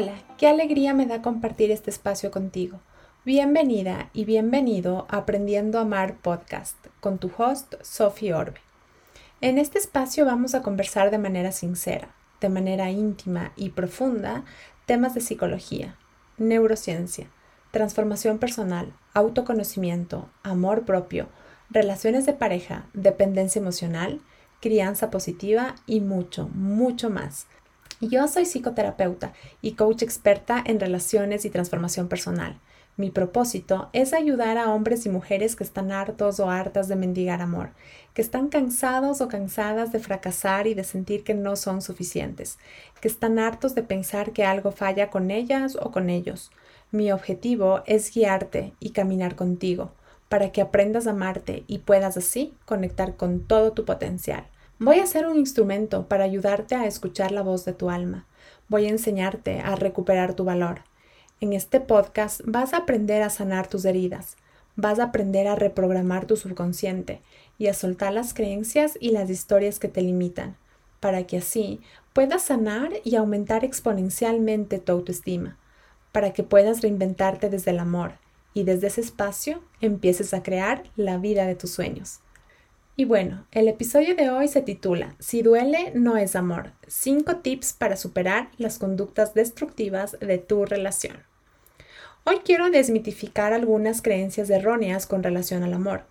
Hola, 0.00 0.14
qué 0.36 0.46
alegría 0.46 0.94
me 0.94 1.06
da 1.06 1.22
compartir 1.22 1.72
este 1.72 1.90
espacio 1.90 2.30
contigo. 2.30 2.78
Bienvenida 3.24 4.10
y 4.12 4.26
bienvenido 4.26 5.08
a 5.08 5.16
Aprendiendo 5.16 5.78
a 5.78 5.80
Amar 5.80 6.18
Podcast 6.18 6.76
con 7.00 7.18
tu 7.18 7.32
host 7.36 7.74
Sophie 7.82 8.32
Orbe. 8.32 8.60
En 9.40 9.58
este 9.58 9.78
espacio 9.78 10.24
vamos 10.24 10.54
a 10.54 10.62
conversar 10.62 11.10
de 11.10 11.18
manera 11.18 11.50
sincera, 11.50 12.14
de 12.40 12.48
manera 12.48 12.92
íntima 12.92 13.50
y 13.56 13.70
profunda 13.70 14.44
temas 14.86 15.14
de 15.14 15.20
psicología, 15.20 15.96
neurociencia, 16.36 17.28
transformación 17.72 18.38
personal, 18.38 18.92
autoconocimiento, 19.14 20.28
amor 20.44 20.84
propio, 20.84 21.28
relaciones 21.70 22.24
de 22.24 22.34
pareja, 22.34 22.86
dependencia 22.92 23.58
emocional, 23.58 24.20
crianza 24.60 25.10
positiva 25.10 25.74
y 25.86 26.00
mucho, 26.02 26.48
mucho 26.54 27.10
más 27.10 27.48
yo 28.00 28.28
soy 28.28 28.44
psicoterapeuta 28.44 29.32
y 29.60 29.72
coach 29.72 30.02
experta 30.02 30.62
en 30.64 30.78
relaciones 30.78 31.44
y 31.44 31.50
transformación 31.50 32.08
personal. 32.08 32.60
Mi 32.96 33.10
propósito 33.10 33.90
es 33.92 34.12
ayudar 34.12 34.58
a 34.58 34.72
hombres 34.72 35.06
y 35.06 35.08
mujeres 35.08 35.54
que 35.54 35.62
están 35.62 35.92
hartos 35.92 36.40
o 36.40 36.50
hartas 36.50 36.88
de 36.88 36.96
mendigar 36.96 37.40
amor, 37.40 37.70
que 38.12 38.22
están 38.22 38.48
cansados 38.48 39.20
o 39.20 39.28
cansadas 39.28 39.92
de 39.92 40.00
fracasar 40.00 40.66
y 40.66 40.74
de 40.74 40.82
sentir 40.82 41.22
que 41.22 41.34
no 41.34 41.54
son 41.54 41.80
suficientes, 41.80 42.58
que 43.00 43.06
están 43.06 43.38
hartos 43.38 43.76
de 43.76 43.84
pensar 43.84 44.32
que 44.32 44.44
algo 44.44 44.72
falla 44.72 45.10
con 45.10 45.30
ellas 45.30 45.78
o 45.80 45.92
con 45.92 46.10
ellos. 46.10 46.50
Mi 46.90 47.12
objetivo 47.12 47.82
es 47.86 48.12
guiarte 48.12 48.72
y 48.80 48.90
caminar 48.90 49.36
contigo 49.36 49.92
para 50.28 50.50
que 50.50 50.60
aprendas 50.60 51.06
a 51.06 51.10
amarte 51.10 51.62
y 51.68 51.78
puedas 51.78 52.16
así 52.16 52.54
conectar 52.64 53.14
con 53.14 53.40
todo 53.40 53.72
tu 53.72 53.84
potencial. 53.84 54.46
Voy 54.80 55.00
a 55.00 55.06
ser 55.06 55.26
un 55.26 55.36
instrumento 55.36 56.06
para 56.06 56.22
ayudarte 56.22 56.76
a 56.76 56.86
escuchar 56.86 57.32
la 57.32 57.42
voz 57.42 57.64
de 57.64 57.72
tu 57.72 57.90
alma. 57.90 58.26
Voy 58.68 58.86
a 58.86 58.90
enseñarte 58.90 59.58
a 59.58 59.74
recuperar 59.74 60.34
tu 60.34 60.44
valor. 60.44 60.82
En 61.40 61.52
este 61.52 61.80
podcast 61.80 62.42
vas 62.44 62.72
a 62.72 62.78
aprender 62.78 63.22
a 63.22 63.30
sanar 63.30 63.66
tus 63.66 63.84
heridas, 63.84 64.36
vas 64.76 65.00
a 65.00 65.04
aprender 65.06 65.48
a 65.48 65.56
reprogramar 65.56 66.26
tu 66.26 66.36
subconsciente 66.36 67.22
y 67.58 67.66
a 67.66 67.74
soltar 67.74 68.12
las 68.12 68.34
creencias 68.34 68.96
y 69.00 69.10
las 69.10 69.30
historias 69.30 69.80
que 69.80 69.88
te 69.88 70.00
limitan, 70.00 70.56
para 71.00 71.26
que 71.26 71.38
así 71.38 71.80
puedas 72.12 72.42
sanar 72.42 72.92
y 73.02 73.16
aumentar 73.16 73.64
exponencialmente 73.64 74.78
tu 74.78 74.92
autoestima, 74.92 75.58
para 76.12 76.32
que 76.32 76.44
puedas 76.44 76.82
reinventarte 76.82 77.50
desde 77.50 77.72
el 77.72 77.80
amor 77.80 78.12
y 78.54 78.62
desde 78.62 78.86
ese 78.86 79.00
espacio 79.00 79.60
empieces 79.80 80.34
a 80.34 80.44
crear 80.44 80.84
la 80.94 81.18
vida 81.18 81.46
de 81.46 81.56
tus 81.56 81.72
sueños. 81.72 82.20
Y 83.00 83.04
bueno, 83.04 83.46
el 83.52 83.68
episodio 83.68 84.16
de 84.16 84.28
hoy 84.28 84.48
se 84.48 84.60
titula 84.60 85.14
Si 85.20 85.42
duele, 85.42 85.92
no 85.94 86.16
es 86.16 86.34
amor. 86.34 86.72
Cinco 86.88 87.36
tips 87.36 87.72
para 87.72 87.94
superar 87.94 88.50
las 88.56 88.80
conductas 88.80 89.34
destructivas 89.34 90.16
de 90.18 90.38
tu 90.38 90.64
relación. 90.64 91.22
Hoy 92.24 92.40
quiero 92.44 92.70
desmitificar 92.70 93.52
algunas 93.52 94.02
creencias 94.02 94.50
erróneas 94.50 95.06
con 95.06 95.22
relación 95.22 95.62
al 95.62 95.74
amor. 95.74 96.06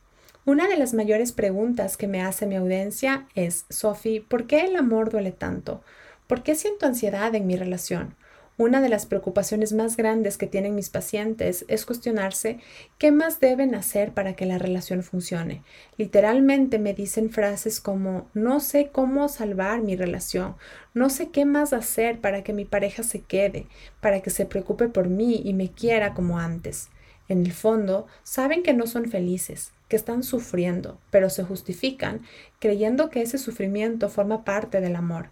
Una 0.46 0.70
de 0.70 0.78
las 0.78 0.94
mayores 0.94 1.34
preguntas 1.34 1.98
que 1.98 2.08
me 2.08 2.22
hace 2.22 2.46
mi 2.46 2.56
audiencia 2.56 3.28
es, 3.36 3.66
Sophie, 3.70 4.22
¿por 4.22 4.48
qué 4.48 4.62
el 4.62 4.78
amor 4.78 5.12
duele 5.12 5.34
tanto? 5.34 5.84
¿Por 6.26 6.42
qué 6.42 6.56
siento 6.56 6.86
ansiedad 6.86 7.36
en 7.36 7.48
mi 7.48 7.58
relación? 7.58 8.16
Una 8.60 8.82
de 8.82 8.90
las 8.90 9.06
preocupaciones 9.06 9.72
más 9.74 9.98
grandes 9.98 10.40
que 10.40 10.48
tienen 10.48 10.74
mis 10.74 10.90
pacientes 10.90 11.64
es 11.68 11.86
cuestionarse 11.86 12.58
qué 12.98 13.12
más 13.12 13.40
deben 13.40 13.76
hacer 13.76 14.14
para 14.14 14.36
que 14.36 14.48
la 14.48 14.58
relación 14.58 15.04
funcione. 15.04 15.62
Literalmente 15.96 16.80
me 16.80 16.96
dicen 16.96 17.30
frases 17.30 17.80
como 17.80 18.28
no 18.34 18.60
sé 18.60 18.90
cómo 18.92 19.30
salvar 19.30 19.84
mi 19.84 19.96
relación, 19.96 20.56
no 20.96 21.12
sé 21.12 21.30
qué 21.30 21.46
más 21.46 21.72
hacer 21.72 22.20
para 22.20 22.44
que 22.44 22.52
mi 22.52 22.66
pareja 22.66 23.04
se 23.04 23.22
quede, 23.22 23.68
para 24.02 24.22
que 24.22 24.32
se 24.32 24.48
preocupe 24.48 24.88
por 24.88 25.08
mí 25.08 25.40
y 25.46 25.54
me 25.54 25.70
quiera 25.70 26.16
como 26.16 26.40
antes. 26.40 26.90
En 27.30 27.46
el 27.46 27.54
fondo, 27.54 28.08
saben 28.24 28.64
que 28.64 28.74
no 28.74 28.88
son 28.88 29.06
felices, 29.08 29.72
que 29.88 29.98
están 29.98 30.24
sufriendo, 30.24 30.98
pero 31.12 31.30
se 31.30 31.44
justifican 31.44 32.22
creyendo 32.58 33.12
que 33.12 33.22
ese 33.22 33.38
sufrimiento 33.38 34.10
forma 34.10 34.44
parte 34.44 34.82
del 34.82 34.96
amor 34.96 35.30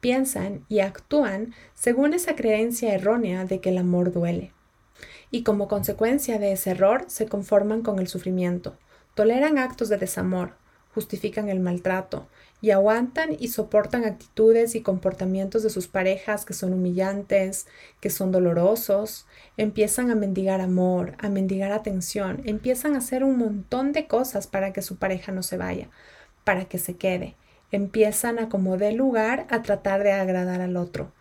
piensan 0.00 0.64
y 0.68 0.80
actúan 0.80 1.54
según 1.74 2.14
esa 2.14 2.34
creencia 2.34 2.94
errónea 2.94 3.44
de 3.44 3.60
que 3.60 3.70
el 3.70 3.78
amor 3.78 4.12
duele. 4.12 4.52
Y 5.30 5.42
como 5.44 5.68
consecuencia 5.68 6.38
de 6.38 6.52
ese 6.52 6.70
error 6.70 7.04
se 7.06 7.26
conforman 7.26 7.82
con 7.82 7.98
el 7.98 8.08
sufrimiento, 8.08 8.76
toleran 9.14 9.58
actos 9.58 9.88
de 9.88 9.98
desamor, 9.98 10.54
justifican 10.92 11.48
el 11.48 11.60
maltrato 11.60 12.26
y 12.60 12.72
aguantan 12.72 13.36
y 13.38 13.48
soportan 13.48 14.04
actitudes 14.04 14.74
y 14.74 14.82
comportamientos 14.82 15.62
de 15.62 15.70
sus 15.70 15.86
parejas 15.86 16.44
que 16.44 16.52
son 16.52 16.72
humillantes, 16.72 17.66
que 18.00 18.10
son 18.10 18.32
dolorosos, 18.32 19.26
empiezan 19.56 20.10
a 20.10 20.16
mendigar 20.16 20.60
amor, 20.60 21.14
a 21.18 21.28
mendigar 21.28 21.70
atención, 21.72 22.42
empiezan 22.44 22.94
a 22.94 22.98
hacer 22.98 23.22
un 23.22 23.38
montón 23.38 23.92
de 23.92 24.08
cosas 24.08 24.46
para 24.46 24.72
que 24.72 24.82
su 24.82 24.96
pareja 24.96 25.30
no 25.30 25.42
se 25.42 25.56
vaya, 25.56 25.88
para 26.44 26.64
que 26.64 26.78
se 26.78 26.96
quede 26.96 27.36
empiezan 27.72 28.38
a 28.38 28.48
como 28.48 28.76
de 28.76 28.92
lugar 28.92 29.46
a 29.50 29.62
tratar 29.62 30.02
de 30.02 30.12
agradar 30.12 30.60
al 30.60 30.76
otro. 30.76 31.12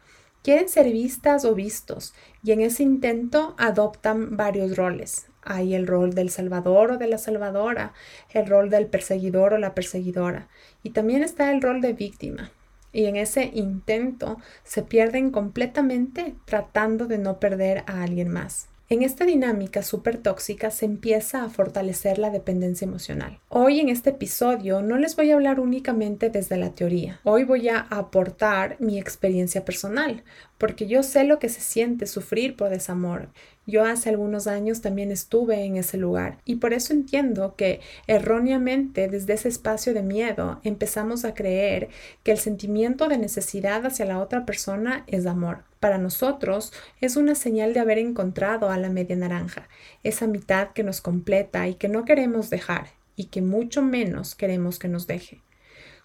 Quieren 0.43 0.69
ser 0.69 0.91
vistas 0.91 1.43
o 1.43 1.53
vistos 1.53 2.13
y 2.43 2.51
en 2.51 2.61
ese 2.61 2.83
intento 2.83 3.55
adoptan 3.57 4.37
varios 4.37 4.77
roles. 4.77 5.27
Hay 5.41 5.73
el 5.73 5.87
rol 5.87 6.13
del 6.13 6.29
salvador 6.29 6.91
o 6.91 6.97
de 6.97 7.07
la 7.07 7.17
salvadora, 7.17 7.93
el 8.31 8.47
rol 8.47 8.69
del 8.69 8.87
perseguidor 8.87 9.53
o 9.53 9.57
la 9.57 9.75
perseguidora 9.75 10.47
y 10.81 10.91
también 10.91 11.23
está 11.23 11.51
el 11.51 11.61
rol 11.61 11.81
de 11.81 11.93
víctima. 11.93 12.51
Y 12.91 13.05
en 13.05 13.17
ese 13.17 13.51
intento 13.53 14.37
se 14.63 14.81
pierden 14.81 15.31
completamente 15.31 16.35
tratando 16.45 17.05
de 17.05 17.19
no 17.19 17.39
perder 17.39 17.83
a 17.85 18.03
alguien 18.03 18.29
más. 18.29 18.69
En 18.91 19.03
esta 19.03 19.23
dinámica 19.23 19.83
súper 19.83 20.17
tóxica 20.17 20.71
se 20.71 20.85
empieza 20.85 21.43
a 21.43 21.49
fortalecer 21.49 22.17
la 22.17 22.31
dependencia 22.31 22.85
emocional. 22.85 23.39
Hoy 23.47 23.79
en 23.79 23.87
este 23.87 24.09
episodio 24.09 24.81
no 24.81 24.97
les 24.97 25.15
voy 25.15 25.29
a 25.29 25.35
hablar 25.35 25.59
únicamente 25.59 26.31
desde 26.31 26.57
la 26.57 26.71
teoría. 26.71 27.19
Hoy 27.23 27.43
voy 27.43 27.69
a 27.69 27.81
aportar 27.81 28.77
mi 28.79 28.97
experiencia 28.97 29.63
personal, 29.63 30.23
porque 30.59 30.85
yo 30.85 31.01
sé 31.01 31.23
lo 31.23 31.39
que 31.39 31.49
se 31.49 31.61
siente 31.61 32.05
sufrir 32.05 32.55
por 32.55 32.69
desamor. 32.69 33.29
Yo 33.65 33.85
hace 33.85 34.09
algunos 34.09 34.45
años 34.45 34.81
también 34.81 35.09
estuve 35.09 35.63
en 35.63 35.77
ese 35.77 35.97
lugar 35.97 36.39
y 36.43 36.57
por 36.57 36.73
eso 36.73 36.93
entiendo 36.93 37.55
que 37.55 37.79
erróneamente 38.07 39.07
desde 39.07 39.33
ese 39.33 39.47
espacio 39.47 39.93
de 39.93 40.03
miedo 40.03 40.59
empezamos 40.63 41.23
a 41.23 41.33
creer 41.33 41.89
que 42.23 42.31
el 42.31 42.37
sentimiento 42.37 43.07
de 43.07 43.17
necesidad 43.17 43.85
hacia 43.85 44.05
la 44.05 44.19
otra 44.19 44.45
persona 44.45 45.03
es 45.07 45.25
amor. 45.25 45.63
Para 45.79 45.97
nosotros 45.97 46.73
es 46.99 47.15
una 47.15 47.35
señal 47.35 47.73
de 47.73 47.79
haber 47.79 47.97
encontrado 47.97 48.69
a 48.69 48.77
la 48.77 48.89
media 48.89 49.15
naranja, 49.15 49.69
esa 50.03 50.27
mitad 50.27 50.69
que 50.73 50.83
nos 50.83 50.99
completa 50.99 51.67
y 51.67 51.75
que 51.75 51.87
no 51.87 52.05
queremos 52.05 52.49
dejar 52.49 52.87
y 53.15 53.25
que 53.25 53.41
mucho 53.41 53.81
menos 53.81 54.35
queremos 54.35 54.77
que 54.77 54.89
nos 54.89 55.07
deje. 55.07 55.41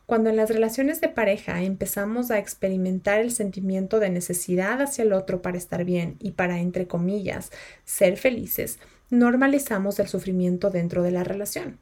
Cuando 0.07 0.29
en 0.29 0.37
las 0.37 0.51
relaciones 0.51 1.01
de 1.01 1.09
pareja 1.09 1.63
empezamos 1.63 2.31
a 2.31 2.39
experimentar 2.39 3.21
el 3.21 3.31
sentimiento 3.31 4.01
de 4.01 4.11
necesidad 4.11 4.83
hacia 4.83 5.03
el 5.03 5.15
otro 5.15 5.41
para 5.41 5.57
estar 5.57 5.85
bien 5.85 6.17
y 6.21 6.33
para, 6.33 6.61
entre 6.61 6.87
comillas, 6.87 7.51
ser 7.85 8.19
felices, 8.19 8.79
normalizamos 9.09 9.99
el 10.01 10.09
sufrimiento 10.09 10.69
dentro 10.71 11.03
de 11.03 11.11
la 11.11 11.25
relación. 11.25 11.79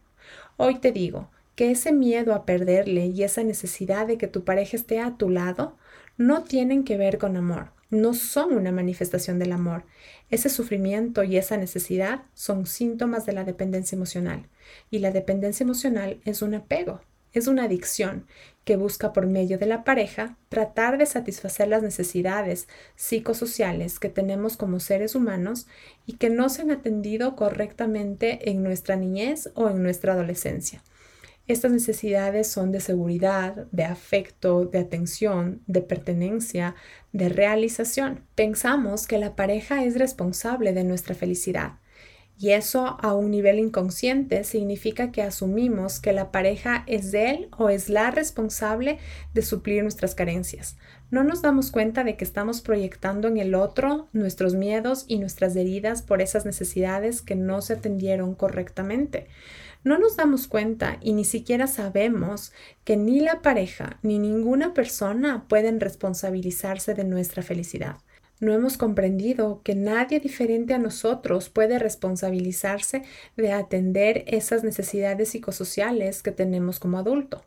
Hoy 0.56 0.78
te 0.78 0.93
digo 0.93 1.31
que 1.56 1.72
ese 1.72 1.93
miedo 1.93 2.33
a 2.33 2.47
perderle 2.47 3.06
y 3.06 3.25
esa 3.25 3.43
necesidad 3.43 4.06
de 4.06 4.19
que 4.19 4.28
tu 4.28 4.44
pareja 4.44 4.77
esté 4.77 5.00
a 5.00 5.16
tu 5.16 5.28
lado 5.28 5.77
no 6.16 6.44
tienen 6.44 6.84
que 6.84 6.97
ver 6.97 7.19
con 7.19 7.37
amor, 7.37 7.72
no 7.91 8.15
son 8.15 8.53
una 8.53 8.71
manifestación 8.71 9.41
del 9.41 9.50
amor. 9.50 9.84
Ese 10.31 10.49
sufrimiento 10.49 11.25
y 11.25 11.39
esa 11.39 11.56
necesidad 11.56 12.22
son 12.34 12.66
síntomas 12.66 13.27
de 13.27 13.33
la 13.33 13.42
dependencia 13.42 13.97
emocional 13.97 14.48
y 14.91 15.01
la 15.01 15.10
dependencia 15.10 15.65
emocional 15.65 16.21
es 16.24 16.41
un 16.41 16.54
apego, 16.54 17.01
es 17.33 17.47
una 17.47 17.65
adicción 17.65 18.27
que 18.65 18.77
busca 18.77 19.13
por 19.13 19.27
medio 19.27 19.59
de 19.59 19.67
la 19.67 19.84
pareja 19.84 20.37
tratar 20.49 20.99
de 20.99 21.07
satisfacer 21.07 21.69
las 21.69 21.83
necesidades 21.83 22.69
psicosociales 22.95 23.99
que 23.99 24.09
tenemos 24.09 24.57
como 24.57 24.79
seres 24.79 25.15
humanos 25.15 25.67
y 26.07 26.15
que 26.15 26.31
no 26.31 26.49
se 26.49 26.63
han 26.63 26.71
atendido 26.71 27.34
correctamente 27.34 28.51
en 28.51 28.63
nuestra 28.63 28.97
niñez 28.97 29.51
o 29.55 29.69
en 29.69 29.83
nuestra 29.83 30.13
adolescencia. 30.13 30.83
Estas 31.49 31.73
necesidades 31.73 32.47
son 32.47 32.71
de 32.71 32.81
seguridad, 32.81 33.67
de 33.73 33.83
afecto, 33.83 34.65
de 34.65 34.79
atención, 34.79 35.61
de 35.67 35.83
pertenencia, 35.83 36.77
de 37.13 37.29
realización. 37.29 38.25
Pensamos 38.37 39.09
que 39.09 39.19
la 39.19 39.34
pareja 39.34 39.84
es 39.84 39.99
responsable 39.99 40.73
de 40.73 40.84
nuestra 40.84 41.17
felicidad 41.17 41.82
y 42.42 42.50
eso 42.50 42.97
a 43.00 43.15
un 43.15 43.30
nivel 43.30 43.60
inconsciente 43.60 44.42
significa 44.42 45.12
que 45.12 45.22
asumimos 45.22 46.00
que 46.00 46.12
la 46.12 46.33
pareja 46.33 46.83
es 46.89 47.15
él 47.15 47.47
o 47.56 47.68
es 47.68 47.89
la 47.89 48.10
responsable 48.10 48.98
de 49.33 49.42
suplir 49.42 49.84
nuestras 49.84 50.16
carencias. 50.16 50.77
No 51.12 51.22
nos 51.22 51.41
damos 51.41 51.71
cuenta 51.71 52.03
de 52.03 52.16
que 52.16 52.24
estamos 52.24 52.60
proyectando 52.60 53.28
en 53.28 53.36
el 53.36 53.54
otro 53.54 54.09
nuestros 54.12 54.56
miedos 54.56 55.04
y 55.06 55.21
nuestras 55.21 55.54
heridas 55.54 56.03
por 56.03 56.21
esas 56.21 56.44
necesidades 56.44 57.22
que 57.22 57.36
no 57.36 57.62
se 57.62 57.74
atendieron 57.74 58.34
correctamente. 58.34 59.28
No 59.84 59.97
nos 59.97 60.16
damos 60.16 60.48
cuenta 60.48 60.98
y 61.00 61.12
ni 61.12 61.24
siquiera 61.24 61.68
sabemos 61.68 62.53
que 62.83 62.97
ni 62.97 63.21
la 63.21 63.41
pareja 63.41 64.00
ni 64.03 64.18
ninguna 64.18 64.74
persona 64.74 65.45
pueden 65.47 65.78
responsabilizarse 65.78 66.95
de 66.95 67.04
nuestra 67.04 67.45
felicidad. 67.45 67.98
No 68.42 68.53
hemos 68.53 68.77
comprendido 68.77 69.60
que 69.62 69.77
nadie 69.77 70.18
diferente 70.18 70.74
a 70.74 70.78
nosotros 70.78 71.48
puede 71.48 71.78
responsabilizarse 71.78 73.04
de 73.36 73.53
atender 73.53 74.24
esas 74.27 74.65
necesidades 74.65 75.28
psicosociales 75.28 76.24
que 76.24 76.33
tenemos 76.33 76.80
como 76.80 76.98
adulto. 76.98 77.44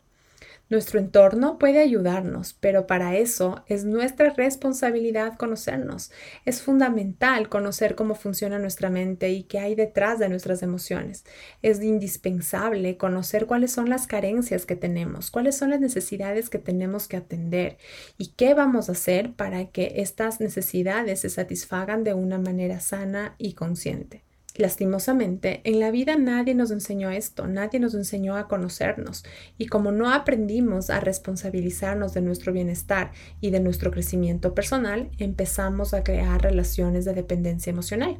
Nuestro 0.68 0.98
entorno 0.98 1.58
puede 1.58 1.78
ayudarnos, 1.78 2.54
pero 2.58 2.88
para 2.88 3.16
eso 3.16 3.62
es 3.68 3.84
nuestra 3.84 4.30
responsabilidad 4.30 5.36
conocernos. 5.36 6.10
Es 6.44 6.60
fundamental 6.60 7.48
conocer 7.48 7.94
cómo 7.94 8.16
funciona 8.16 8.58
nuestra 8.58 8.90
mente 8.90 9.30
y 9.30 9.44
qué 9.44 9.60
hay 9.60 9.76
detrás 9.76 10.18
de 10.18 10.28
nuestras 10.28 10.64
emociones. 10.64 11.24
Es 11.62 11.80
indispensable 11.80 12.96
conocer 12.96 13.46
cuáles 13.46 13.70
son 13.70 13.88
las 13.88 14.08
carencias 14.08 14.66
que 14.66 14.74
tenemos, 14.74 15.30
cuáles 15.30 15.56
son 15.56 15.70
las 15.70 15.78
necesidades 15.78 16.50
que 16.50 16.58
tenemos 16.58 17.06
que 17.06 17.16
atender 17.16 17.78
y 18.18 18.32
qué 18.32 18.54
vamos 18.54 18.88
a 18.88 18.92
hacer 18.92 19.34
para 19.34 19.66
que 19.66 19.92
estas 19.98 20.40
necesidades 20.40 21.20
se 21.20 21.30
satisfagan 21.30 22.02
de 22.02 22.14
una 22.14 22.38
manera 22.38 22.80
sana 22.80 23.36
y 23.38 23.54
consciente. 23.54 24.25
Lastimosamente, 24.58 25.60
en 25.64 25.80
la 25.80 25.90
vida 25.90 26.16
nadie 26.16 26.54
nos 26.54 26.70
enseñó 26.70 27.10
esto, 27.10 27.46
nadie 27.46 27.78
nos 27.78 27.94
enseñó 27.94 28.36
a 28.36 28.48
conocernos 28.48 29.22
y 29.58 29.66
como 29.66 29.92
no 29.92 30.10
aprendimos 30.10 30.88
a 30.88 31.00
responsabilizarnos 31.00 32.14
de 32.14 32.22
nuestro 32.22 32.54
bienestar 32.54 33.12
y 33.42 33.50
de 33.50 33.60
nuestro 33.60 33.90
crecimiento 33.90 34.54
personal, 34.54 35.10
empezamos 35.18 35.92
a 35.92 36.02
crear 36.02 36.40
relaciones 36.40 37.04
de 37.04 37.12
dependencia 37.12 37.70
emocional. 37.70 38.18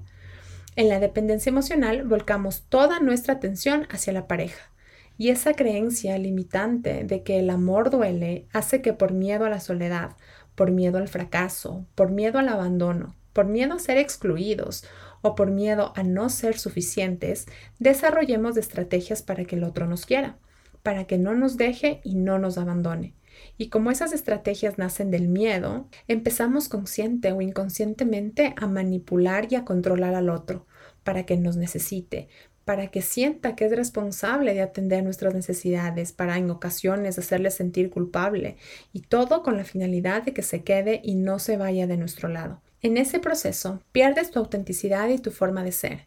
En 0.77 0.91
la 0.91 1.00
dependencia 1.00 1.49
emocional 1.49 2.05
volcamos 2.05 2.65
toda 2.69 3.00
nuestra 3.00 3.35
atención 3.35 3.87
hacia 3.89 4.12
la 4.12 4.27
pareja. 4.27 4.71
Y 5.17 5.31
esa 5.31 5.55
creencia 5.55 6.19
limitante 6.19 7.05
de 7.05 7.23
que 7.23 7.39
el 7.39 7.49
amor 7.49 7.89
duele 7.89 8.47
hace 8.53 8.82
que 8.82 8.93
por 8.93 9.12
miedo 9.12 9.47
a 9.47 9.50
la 9.50 9.61
soledad, 9.61 10.17
por 10.55 10.71
miedo 10.71 10.99
al 10.99 11.09
fracaso, 11.09 11.87
por 11.94 12.11
miedo 12.11 12.39
al 12.39 12.50
abandono, 12.50 13.17
por 13.32 13.47
miedo 13.47 13.75
a 13.75 13.79
ser 13.79 13.97
excluidos 13.97 14.85
o 15.26 15.34
por 15.34 15.50
miedo 15.50 15.93
a 15.96 16.05
no 16.05 16.28
ser 16.28 16.56
suficientes, 16.56 17.46
desarrollemos 17.81 18.56
estrategias 18.56 19.23
para 19.23 19.44
que 19.44 19.56
el 19.56 19.64
otro 19.64 19.87
nos 19.87 20.06
quiera, 20.06 20.38
para 20.84 21.06
que 21.08 21.19
no 21.19 21.34
nos 21.34 21.56
deje 21.56 22.00
y 22.05 22.14
no 22.14 22.38
nos 22.38 22.58
abandone. 22.58 23.14
Y 23.58 23.69
como 23.69 23.90
esas 23.90 24.12
estrategias 24.12 24.78
nacen 24.78 25.11
del 25.11 25.26
miedo, 25.26 25.88
empezamos 26.06 26.69
consciente 26.69 27.32
o 27.32 27.40
inconscientemente 27.40 28.55
a 28.56 28.69
manipular 28.69 29.49
y 29.50 29.56
a 29.56 29.64
controlar 29.64 30.14
al 30.14 30.31
otro 30.31 30.67
para 31.02 31.26
que 31.26 31.37
nos 31.37 31.56
necesite, 31.56 32.29
para 32.64 32.87
que 32.88 33.02
sienta 33.02 33.56
que 33.56 33.64
es 33.64 33.72
responsable 33.72 34.55
de 34.55 34.62
atender 34.62 35.02
nuestras 35.02 35.34
necesidades, 35.34 36.12
para 36.12 36.37
en 36.37 36.50
ocasiones 36.50 37.19
hacerle 37.19 37.50
sentir 37.50 37.90
culpable, 37.90 38.56
y 38.93 39.00
todo 39.02 39.43
con 39.43 39.56
la 39.56 39.64
finalidad 39.64 40.22
de 40.22 40.32
que 40.32 40.43
se 40.43 40.62
quede 40.62 41.00
y 41.02 41.17
no 41.17 41.40
se 41.40 41.56
vaya 41.56 41.88
de 41.88 41.96
nuestro 41.96 42.29
lado. 42.29 42.62
En 42.87 42.99
ese 42.99 43.19
proceso 43.19 43.83
pierdes 43.91 44.31
tu 44.31 44.38
autenticidad 44.38 45.09
y 45.09 45.19
tu 45.19 45.33
forma 45.33 45.65
de 45.65 45.73
ser. 45.73 46.06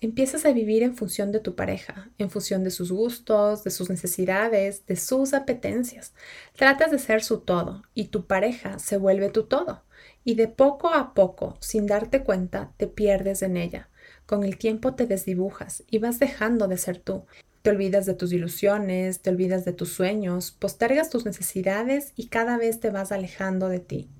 Empiezas 0.00 0.44
a 0.44 0.50
vivir 0.50 0.82
en 0.82 0.96
función 0.96 1.30
de 1.30 1.38
tu 1.38 1.54
pareja, 1.54 2.10
en 2.18 2.30
función 2.30 2.64
de 2.64 2.72
sus 2.72 2.90
gustos, 2.90 3.62
de 3.62 3.70
sus 3.70 3.90
necesidades, 3.90 4.84
de 4.86 4.96
sus 4.96 5.34
apetencias. 5.34 6.14
Tratas 6.56 6.90
de 6.90 6.98
ser 6.98 7.22
su 7.22 7.42
todo 7.42 7.84
y 7.94 8.06
tu 8.06 8.26
pareja 8.26 8.80
se 8.80 8.96
vuelve 8.96 9.30
tu 9.30 9.44
todo. 9.44 9.84
Y 10.24 10.34
de 10.34 10.48
poco 10.48 10.88
a 10.88 11.14
poco, 11.14 11.58
sin 11.60 11.86
darte 11.86 12.24
cuenta, 12.24 12.72
te 12.76 12.88
pierdes 12.88 13.42
en 13.42 13.56
ella. 13.56 13.88
Con 14.26 14.42
el 14.42 14.58
tiempo 14.58 14.96
te 14.96 15.06
desdibujas 15.06 15.84
y 15.88 15.98
vas 15.98 16.18
dejando 16.18 16.66
de 16.66 16.76
ser 16.76 16.98
tú. 16.98 17.24
Te 17.62 17.70
olvidas 17.70 18.04
de 18.04 18.14
tus 18.14 18.32
ilusiones, 18.32 19.22
te 19.22 19.30
olvidas 19.30 19.64
de 19.64 19.74
tus 19.74 19.92
sueños, 19.92 20.50
postergas 20.50 21.08
tus 21.08 21.24
necesidades 21.24 22.12
y 22.16 22.26
cada 22.26 22.58
vez 22.58 22.80
te 22.80 22.90
vas 22.90 23.12
alejando 23.12 23.68
de 23.68 23.78
ti. 23.78 24.10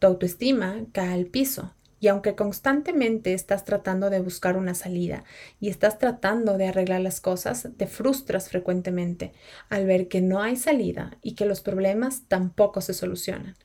Tu 0.00 0.06
autoestima 0.06 0.86
cae 0.92 1.12
al 1.12 1.26
piso 1.26 1.74
y 2.00 2.08
aunque 2.08 2.34
constantemente 2.34 3.34
estás 3.34 3.66
tratando 3.66 4.08
de 4.08 4.20
buscar 4.20 4.56
una 4.56 4.74
salida 4.74 5.24
y 5.60 5.68
estás 5.68 5.98
tratando 5.98 6.56
de 6.56 6.68
arreglar 6.68 7.02
las 7.02 7.20
cosas, 7.20 7.68
te 7.76 7.86
frustras 7.86 8.48
frecuentemente 8.48 9.34
al 9.68 9.84
ver 9.84 10.08
que 10.08 10.22
no 10.22 10.40
hay 10.40 10.56
salida 10.56 11.18
y 11.20 11.34
que 11.34 11.44
los 11.44 11.60
problemas 11.60 12.22
tampoco 12.28 12.80
se 12.80 12.94
solucionan. 12.94 13.56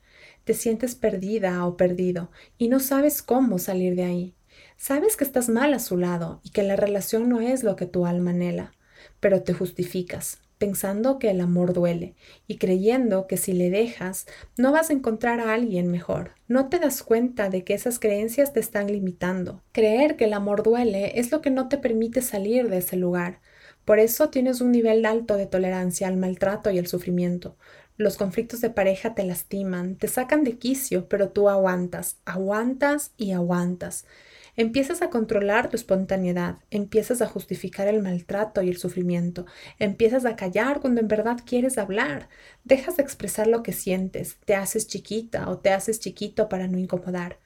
Te 0.44 0.52
sientes 0.52 0.94
perdida 0.94 1.64
o 1.64 1.78
perdido 1.78 2.30
y 2.58 2.68
no 2.68 2.80
sabes 2.80 3.22
cómo 3.22 3.58
salir 3.58 3.96
de 3.96 4.04
ahí. 4.04 4.34
Sabes 4.76 5.16
que 5.16 5.24
estás 5.24 5.48
mal 5.48 5.72
a 5.72 5.78
su 5.78 5.96
lado 5.96 6.40
y 6.44 6.50
que 6.50 6.62
la 6.62 6.76
relación 6.76 7.30
no 7.30 7.40
es 7.40 7.64
lo 7.64 7.76
que 7.76 7.86
tu 7.86 8.04
alma 8.04 8.32
anhela, 8.32 8.74
pero 9.20 9.42
te 9.42 9.54
justificas, 9.54 10.40
pensando 10.58 11.18
que 11.18 11.30
el 11.30 11.40
amor 11.40 11.72
duele 11.72 12.14
y 12.46 12.56
creyendo 12.56 13.26
que 13.26 13.36
si 13.36 13.52
le 13.52 13.70
dejas 13.70 14.26
no 14.56 14.72
vas 14.72 14.90
a 14.90 14.92
encontrar 14.92 15.40
a 15.40 15.52
alguien 15.54 15.90
mejor. 15.90 16.32
No 16.48 16.68
te 16.68 16.78
das 16.78 17.02
cuenta 17.02 17.50
de 17.50 17.64
que 17.64 17.74
esas 17.74 17.98
creencias 17.98 18.52
te 18.52 18.60
están 18.60 18.86
limitando. 18.86 19.62
Creer 19.72 20.16
que 20.16 20.24
el 20.24 20.32
amor 20.32 20.62
duele 20.62 21.18
es 21.18 21.30
lo 21.30 21.40
que 21.40 21.50
no 21.50 21.68
te 21.68 21.78
permite 21.78 22.22
salir 22.22 22.68
de 22.68 22.78
ese 22.78 22.96
lugar. 22.96 23.40
Por 23.84 23.98
eso 23.98 24.30
tienes 24.30 24.60
un 24.60 24.72
nivel 24.72 25.06
alto 25.06 25.36
de 25.36 25.46
tolerancia 25.46 26.08
al 26.08 26.16
maltrato 26.16 26.70
y 26.70 26.78
al 26.78 26.86
sufrimiento. 26.86 27.56
Los 27.96 28.16
conflictos 28.16 28.60
de 28.60 28.68
pareja 28.68 29.14
te 29.14 29.24
lastiman, 29.24 29.96
te 29.96 30.08
sacan 30.08 30.44
de 30.44 30.58
quicio, 30.58 31.08
pero 31.08 31.30
tú 31.30 31.48
aguantas, 31.48 32.18
aguantas 32.26 33.12
y 33.16 33.32
aguantas. 33.32 34.04
Empiezas 34.56 35.02
a 35.02 35.10
controlar 35.10 35.68
tu 35.68 35.76
espontaneidad, 35.76 36.56
empiezas 36.70 37.20
a 37.20 37.26
justificar 37.26 37.88
el 37.88 38.02
maltrato 38.02 38.62
y 38.62 38.70
el 38.70 38.78
sufrimiento, 38.78 39.44
empiezas 39.78 40.24
a 40.24 40.34
callar 40.34 40.80
cuando 40.80 41.00
en 41.00 41.08
verdad 41.08 41.38
quieres 41.44 41.76
hablar, 41.76 42.28
dejas 42.64 42.96
de 42.96 43.02
expresar 43.02 43.46
lo 43.46 43.62
que 43.62 43.72
sientes, 43.72 44.38
te 44.44 44.54
haces 44.54 44.86
chiquita 44.86 45.50
o 45.50 45.58
te 45.58 45.70
haces 45.70 46.00
chiquito 46.00 46.48
para 46.48 46.68
no 46.68 46.78
incomodar 46.78 47.38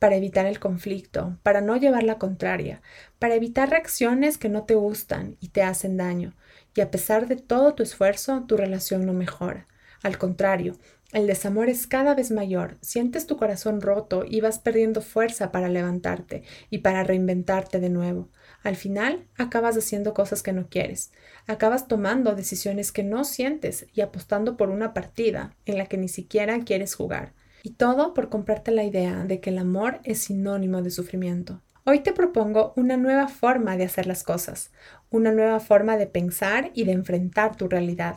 para 0.00 0.16
evitar 0.16 0.46
el 0.46 0.58
conflicto, 0.58 1.38
para 1.42 1.60
no 1.60 1.76
llevar 1.76 2.04
la 2.04 2.18
contraria, 2.18 2.80
para 3.18 3.34
evitar 3.34 3.68
reacciones 3.68 4.38
que 4.38 4.48
no 4.48 4.64
te 4.64 4.74
gustan 4.74 5.36
y 5.40 5.48
te 5.48 5.62
hacen 5.62 5.98
daño. 5.98 6.34
Y 6.74 6.80
a 6.80 6.90
pesar 6.90 7.28
de 7.28 7.36
todo 7.36 7.74
tu 7.74 7.82
esfuerzo, 7.82 8.44
tu 8.48 8.56
relación 8.56 9.04
no 9.04 9.12
mejora. 9.12 9.68
Al 10.02 10.16
contrario, 10.16 10.78
el 11.12 11.26
desamor 11.26 11.68
es 11.68 11.88
cada 11.88 12.14
vez 12.14 12.30
mayor, 12.30 12.78
sientes 12.82 13.26
tu 13.26 13.36
corazón 13.36 13.80
roto 13.80 14.24
y 14.24 14.40
vas 14.40 14.60
perdiendo 14.60 15.02
fuerza 15.02 15.50
para 15.50 15.68
levantarte 15.68 16.44
y 16.70 16.78
para 16.78 17.02
reinventarte 17.02 17.80
de 17.80 17.90
nuevo. 17.90 18.28
Al 18.62 18.76
final, 18.76 19.26
acabas 19.36 19.76
haciendo 19.76 20.14
cosas 20.14 20.44
que 20.44 20.52
no 20.52 20.68
quieres, 20.68 21.10
acabas 21.48 21.88
tomando 21.88 22.36
decisiones 22.36 22.92
que 22.92 23.02
no 23.02 23.24
sientes 23.24 23.86
y 23.92 24.02
apostando 24.02 24.56
por 24.56 24.70
una 24.70 24.94
partida 24.94 25.56
en 25.66 25.78
la 25.78 25.86
que 25.86 25.96
ni 25.96 26.08
siquiera 26.08 26.60
quieres 26.60 26.94
jugar. 26.94 27.32
Y 27.64 27.70
todo 27.70 28.14
por 28.14 28.28
comprarte 28.28 28.70
la 28.70 28.84
idea 28.84 29.24
de 29.24 29.40
que 29.40 29.50
el 29.50 29.58
amor 29.58 30.00
es 30.04 30.18
sinónimo 30.20 30.80
de 30.80 30.90
sufrimiento. 30.90 31.60
Hoy 31.84 32.00
te 32.00 32.12
propongo 32.12 32.72
una 32.76 32.96
nueva 32.96 33.26
forma 33.26 33.76
de 33.76 33.84
hacer 33.84 34.06
las 34.06 34.22
cosas, 34.22 34.70
una 35.10 35.32
nueva 35.32 35.58
forma 35.58 35.96
de 35.96 36.06
pensar 36.06 36.70
y 36.72 36.84
de 36.84 36.92
enfrentar 36.92 37.56
tu 37.56 37.68
realidad. 37.68 38.16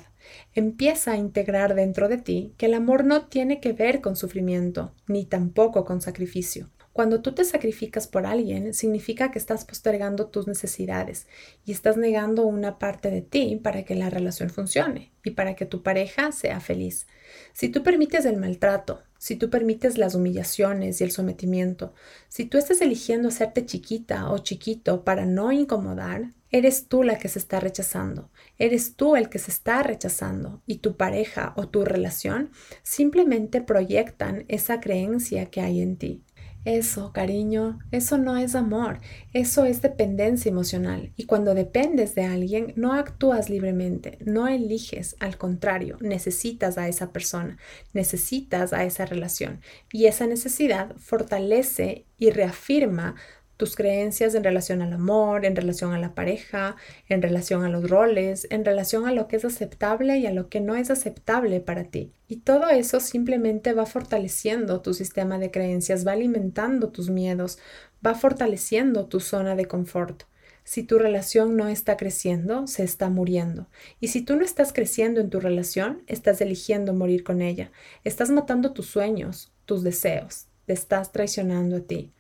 Empieza 0.54 1.14
a 1.14 1.18
integrar 1.18 1.76
dentro 1.76 2.08
de 2.08 2.18
ti 2.18 2.54
que 2.58 2.68
el 2.68 2.74
amor 2.74 3.06
no 3.06 3.28
tiene 3.28 3.60
que 3.60 3.74
ver 3.74 4.02
con 4.02 4.16
sufrimiento, 4.16 4.94
ni 5.08 5.26
tampoco 5.26 5.86
con 5.86 6.02
sacrificio. 6.02 6.70
Cuando 6.94 7.22
tú 7.22 7.34
te 7.34 7.44
sacrificas 7.44 8.08
por 8.08 8.28
alguien, 8.28 8.76
significa 8.76 9.32
que 9.32 9.40
estás 9.40 9.66
postergando 9.66 10.28
tus 10.28 10.46
necesidades 10.46 11.26
y 11.66 11.72
estás 11.72 11.98
negando 11.98 12.46
una 12.46 12.78
parte 12.78 13.10
de 13.10 13.24
ti 13.24 13.60
para 13.62 13.84
que 13.84 13.96
la 13.96 14.12
relación 14.12 14.52
funcione 14.52 15.12
y 15.24 15.32
para 15.32 15.56
que 15.56 15.66
tu 15.66 15.82
pareja 15.82 16.32
sea 16.32 16.60
feliz. 16.60 17.08
Si 17.52 17.70
tú 17.70 17.82
permites 17.82 18.26
el 18.26 18.38
maltrato, 18.38 19.02
si 19.18 19.36
tú 19.36 19.50
permites 19.50 19.98
las 19.98 20.14
humillaciones 20.14 21.02
y 21.02 21.04
el 21.04 21.10
sometimiento, 21.10 21.96
si 22.28 22.46
tú 22.46 22.60
estás 22.60 22.80
eligiendo 22.80 23.30
hacerte 23.30 23.66
chiquita 23.66 24.30
o 24.30 24.38
chiquito 24.38 25.04
para 25.04 25.26
no 25.26 25.52
incomodar, 25.52 26.30
Eres 26.54 26.88
tú 26.88 27.02
la 27.02 27.18
que 27.18 27.30
se 27.30 27.40
está 27.40 27.60
rechazando, 27.60 28.30
eres 28.58 28.96
tú 28.96 29.16
el 29.16 29.30
que 29.30 29.40
se 29.40 29.52
está 29.52 29.84
rechazando 29.84 30.62
y 30.66 30.78
tu 30.78 30.98
pareja 30.98 31.54
o 31.58 31.68
tu 31.68 31.86
relación 31.86 32.52
simplemente 32.82 33.62
proyectan 33.62 34.46
esa 34.48 34.80
creencia 34.80 35.48
que 35.48 35.62
hay 35.62 35.82
en 35.82 35.98
ti. 35.98 36.24
Eso, 36.66 37.12
cariño, 37.12 37.80
eso 37.92 38.18
no 38.18 38.38
es 38.38 38.56
amor, 38.56 39.02
eso 39.34 39.66
es 39.66 39.82
dependencia 39.82 40.48
emocional. 40.48 41.12
Y 41.18 41.26
cuando 41.26 41.56
dependes 41.56 42.16
de 42.16 42.24
alguien, 42.24 42.72
no 42.78 42.94
actúas 42.94 43.50
libremente, 43.50 44.18
no 44.26 44.48
eliges, 44.48 45.18
al 45.20 45.38
contrario, 45.38 45.98
necesitas 46.00 46.78
a 46.78 46.88
esa 46.88 47.12
persona, 47.12 47.58
necesitas 47.92 48.72
a 48.72 48.86
esa 48.86 49.06
relación. 49.06 49.60
Y 49.92 50.06
esa 50.06 50.26
necesidad 50.26 50.96
fortalece 50.96 52.06
y 52.18 52.30
reafirma 52.30 53.16
tus 53.58 53.76
creencias 53.76 54.36
en 54.36 54.44
relación 54.44 54.82
al 54.82 54.94
amor, 54.94 55.46
en 55.46 55.56
relación 55.56 55.94
a 55.94 56.00
la 56.00 56.16
pareja, 56.16 56.76
en 57.08 57.22
relación 57.22 57.64
a 57.64 57.70
los 57.70 57.90
roles, 57.90 58.48
en 58.50 58.66
relación 58.66 59.08
a 59.08 59.12
lo 59.12 59.28
que 59.28 59.36
es 59.36 59.46
aceptable 59.46 60.18
y 60.18 60.26
a 60.26 60.34
lo 60.34 60.50
que 60.50 60.60
no 60.60 60.76
es 60.76 60.90
aceptable 60.90 61.60
para 61.60 61.86
ti. 61.86 62.12
Y 62.28 62.38
todo 62.38 62.70
eso 62.70 63.00
simplemente 63.00 63.74
va 63.74 63.86
fortaleciendo 63.86 64.82
tu 64.82 64.94
sistema 64.94 65.38
de 65.38 65.52
creencias, 65.52 66.06
va 66.06 66.14
alimentando 66.14 66.90
tus 66.90 67.10
miedos, 67.10 67.60
va 68.06 68.16
fortaleciendo 68.16 69.06
tu 69.06 69.20
zona 69.20 69.56
de 69.56 69.66
confort. 69.66 70.24
Si 70.66 70.84
tu 70.84 70.98
relación 70.98 71.58
no 71.58 71.68
está 71.68 71.98
creciendo, 71.98 72.68
se 72.68 72.84
está 72.84 73.10
muriendo. 73.10 73.68
Y 74.00 74.08
si 74.08 74.22
tú 74.22 74.38
no 74.38 74.46
estás 74.46 74.72
creciendo 74.72 75.20
en 75.20 75.30
tu 75.30 75.40
relación, 75.42 76.04
estás 76.08 76.40
eligiendo 76.40 76.94
morir 76.94 77.24
con 77.24 77.42
ella. 77.42 77.72
Estás 78.06 78.30
matando 78.30 78.72
tus 78.72 78.86
sueños, 78.86 79.52
tus 79.66 79.84
deseos, 79.84 80.48
te 80.66 80.74
estás 80.74 81.12
traicionando 81.12 81.78
a 81.78 81.82
ti. 81.82 82.14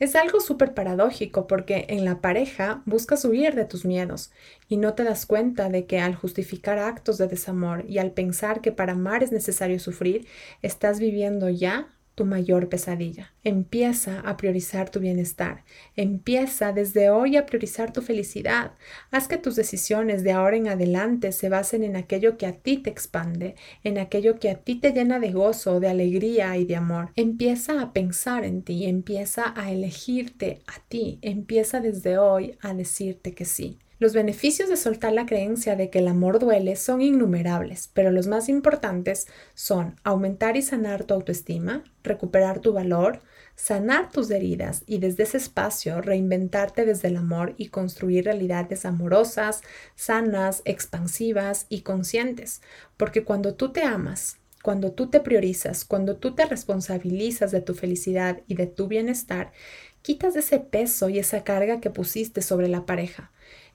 Es 0.00 0.16
algo 0.16 0.40
súper 0.40 0.72
paradójico 0.72 1.46
porque 1.46 1.84
en 1.90 2.06
la 2.06 2.22
pareja 2.22 2.82
buscas 2.86 3.24
huir 3.26 3.54
de 3.54 3.66
tus 3.66 3.84
miedos 3.84 4.32
y 4.66 4.78
no 4.78 4.94
te 4.94 5.04
das 5.04 5.26
cuenta 5.26 5.68
de 5.68 5.84
que 5.86 6.00
al 6.00 6.14
justificar 6.14 6.78
actos 6.78 7.18
de 7.18 7.28
desamor 7.28 7.84
y 7.86 7.98
al 7.98 8.12
pensar 8.12 8.62
que 8.62 8.72
para 8.72 8.94
amar 8.94 9.22
es 9.22 9.30
necesario 9.30 9.78
sufrir, 9.78 10.26
estás 10.62 11.00
viviendo 11.00 11.50
ya 11.50 11.88
tu 12.20 12.26
mayor 12.26 12.68
pesadilla. 12.68 13.32
Empieza 13.44 14.20
a 14.20 14.36
priorizar 14.36 14.90
tu 14.90 15.00
bienestar. 15.00 15.64
Empieza 15.96 16.70
desde 16.74 17.08
hoy 17.08 17.38
a 17.38 17.46
priorizar 17.46 17.94
tu 17.94 18.02
felicidad. 18.02 18.72
Haz 19.10 19.26
que 19.26 19.38
tus 19.38 19.56
decisiones 19.56 20.22
de 20.22 20.32
ahora 20.32 20.58
en 20.58 20.68
adelante 20.68 21.32
se 21.32 21.48
basen 21.48 21.82
en 21.82 21.96
aquello 21.96 22.36
que 22.36 22.44
a 22.44 22.52
ti 22.52 22.76
te 22.76 22.90
expande, 22.90 23.54
en 23.84 23.96
aquello 23.96 24.38
que 24.38 24.50
a 24.50 24.56
ti 24.56 24.74
te 24.74 24.92
llena 24.92 25.18
de 25.18 25.32
gozo, 25.32 25.80
de 25.80 25.88
alegría 25.88 26.58
y 26.58 26.66
de 26.66 26.76
amor. 26.76 27.10
Empieza 27.16 27.80
a 27.80 27.94
pensar 27.94 28.44
en 28.44 28.64
ti, 28.64 28.84
empieza 28.84 29.54
a 29.56 29.72
elegirte 29.72 30.60
a 30.66 30.86
ti, 30.86 31.20
empieza 31.22 31.80
desde 31.80 32.18
hoy 32.18 32.58
a 32.60 32.74
decirte 32.74 33.32
que 33.32 33.46
sí. 33.46 33.78
Los 34.00 34.14
beneficios 34.14 34.70
de 34.70 34.78
soltar 34.78 35.12
la 35.12 35.26
creencia 35.26 35.76
de 35.76 35.90
que 35.90 35.98
el 35.98 36.08
amor 36.08 36.38
duele 36.38 36.74
son 36.76 37.02
innumerables, 37.02 37.90
pero 37.92 38.10
los 38.10 38.28
más 38.28 38.48
importantes 38.48 39.26
son 39.52 40.00
aumentar 40.04 40.56
y 40.56 40.62
sanar 40.62 41.04
tu 41.04 41.12
autoestima, 41.12 41.84
recuperar 42.02 42.60
tu 42.60 42.72
valor, 42.72 43.20
sanar 43.56 44.10
tus 44.10 44.30
heridas 44.30 44.84
y 44.86 45.00
desde 45.00 45.24
ese 45.24 45.36
espacio 45.36 46.00
reinventarte 46.00 46.86
desde 46.86 47.08
el 47.08 47.18
amor 47.18 47.54
y 47.58 47.68
construir 47.68 48.24
realidades 48.24 48.86
amorosas, 48.86 49.60
sanas, 49.96 50.62
expansivas 50.64 51.66
y 51.68 51.82
conscientes. 51.82 52.62
Porque 52.96 53.22
cuando 53.22 53.52
tú 53.52 53.70
te 53.70 53.82
amas, 53.82 54.38
cuando 54.62 54.92
tú 54.92 55.10
te 55.10 55.20
priorizas, 55.20 55.84
cuando 55.84 56.16
tú 56.16 56.34
te 56.34 56.46
responsabilizas 56.46 57.50
de 57.50 57.60
tu 57.60 57.74
felicidad 57.74 58.40
y 58.46 58.54
de 58.54 58.66
tu 58.66 58.88
bienestar, 58.88 59.52
quitas 60.00 60.36
ese 60.36 60.58
peso 60.58 61.10
y 61.10 61.18
esa 61.18 61.44
carga 61.44 61.80
que 61.82 61.90
pusiste 61.90 62.40
sobre 62.40 62.68
la 62.68 62.86
pareja 62.86 63.30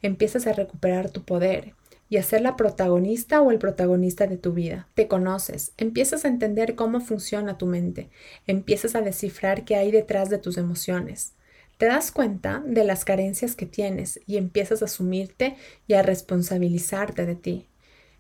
empiezas 0.06 0.48
a 0.48 0.54
recuperar 0.54 1.10
tu 1.10 1.24
poder 1.24 1.74
y 2.10 2.18
a 2.18 2.24
ser 2.24 2.42
la 2.42 2.56
protagonista 2.56 3.42
o 3.42 3.52
el 3.52 3.60
protagonista 3.60 4.28
de 4.28 4.38
tu 4.38 4.54
vida. 4.54 4.88
Te 4.94 5.08
conoces, 5.08 5.74
empiezas 5.78 6.26
a 6.26 6.28
entender 6.28 6.76
cómo 6.76 7.00
funciona 7.00 7.58
tu 7.58 7.66
mente, 7.66 8.10
empiezas 8.48 8.96
a 8.96 9.02
descifrar 9.02 9.66
qué 9.66 9.76
hay 9.76 9.92
detrás 9.92 10.30
de 10.30 10.38
tus 10.38 10.58
emociones. 10.58 11.34
Te 11.78 11.88
das 11.88 12.12
cuenta 12.12 12.64
de 12.66 12.86
las 12.86 13.04
carencias 13.04 13.56
que 13.56 13.66
tienes 13.66 14.22
y 14.26 14.38
empiezas 14.38 14.82
a 14.82 14.86
asumirte 14.86 15.58
y 15.88 15.94
a 15.96 16.04
responsabilizarte 16.04 17.26
de 17.26 17.36
ti. 17.36 17.68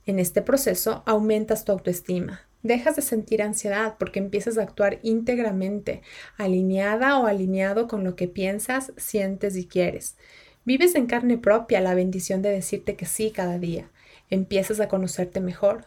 En 0.06 0.20
este 0.20 0.42
proceso 0.42 1.04
aumentas 1.06 1.64
tu 1.64 1.72
autoestima. 1.72 2.42
Dejas 2.64 2.96
de 2.96 3.02
sentir 3.02 3.42
ansiedad 3.44 3.96
porque 3.98 4.20
empiezas 4.20 4.58
a 4.58 4.64
actuar 4.64 5.00
íntegramente, 5.04 6.02
alineada 6.38 7.20
o 7.20 7.28
alineado 7.28 7.88
con 7.88 8.04
lo 8.04 8.16
que 8.16 8.28
piensas, 8.28 8.92
sientes 8.98 9.56
y 9.56 9.68
quieres. 9.68 10.18
Vives 10.66 10.96
en 10.96 11.06
carne 11.06 11.38
propia 11.38 11.80
la 11.80 11.94
bendición 11.94 12.42
de 12.42 12.50
decirte 12.50 12.96
que 12.96 13.06
sí 13.06 13.30
cada 13.30 13.60
día. 13.60 13.92
Empiezas 14.32 14.80
a 14.80 14.88
conocerte 14.88 15.40
mejor. 15.40 15.86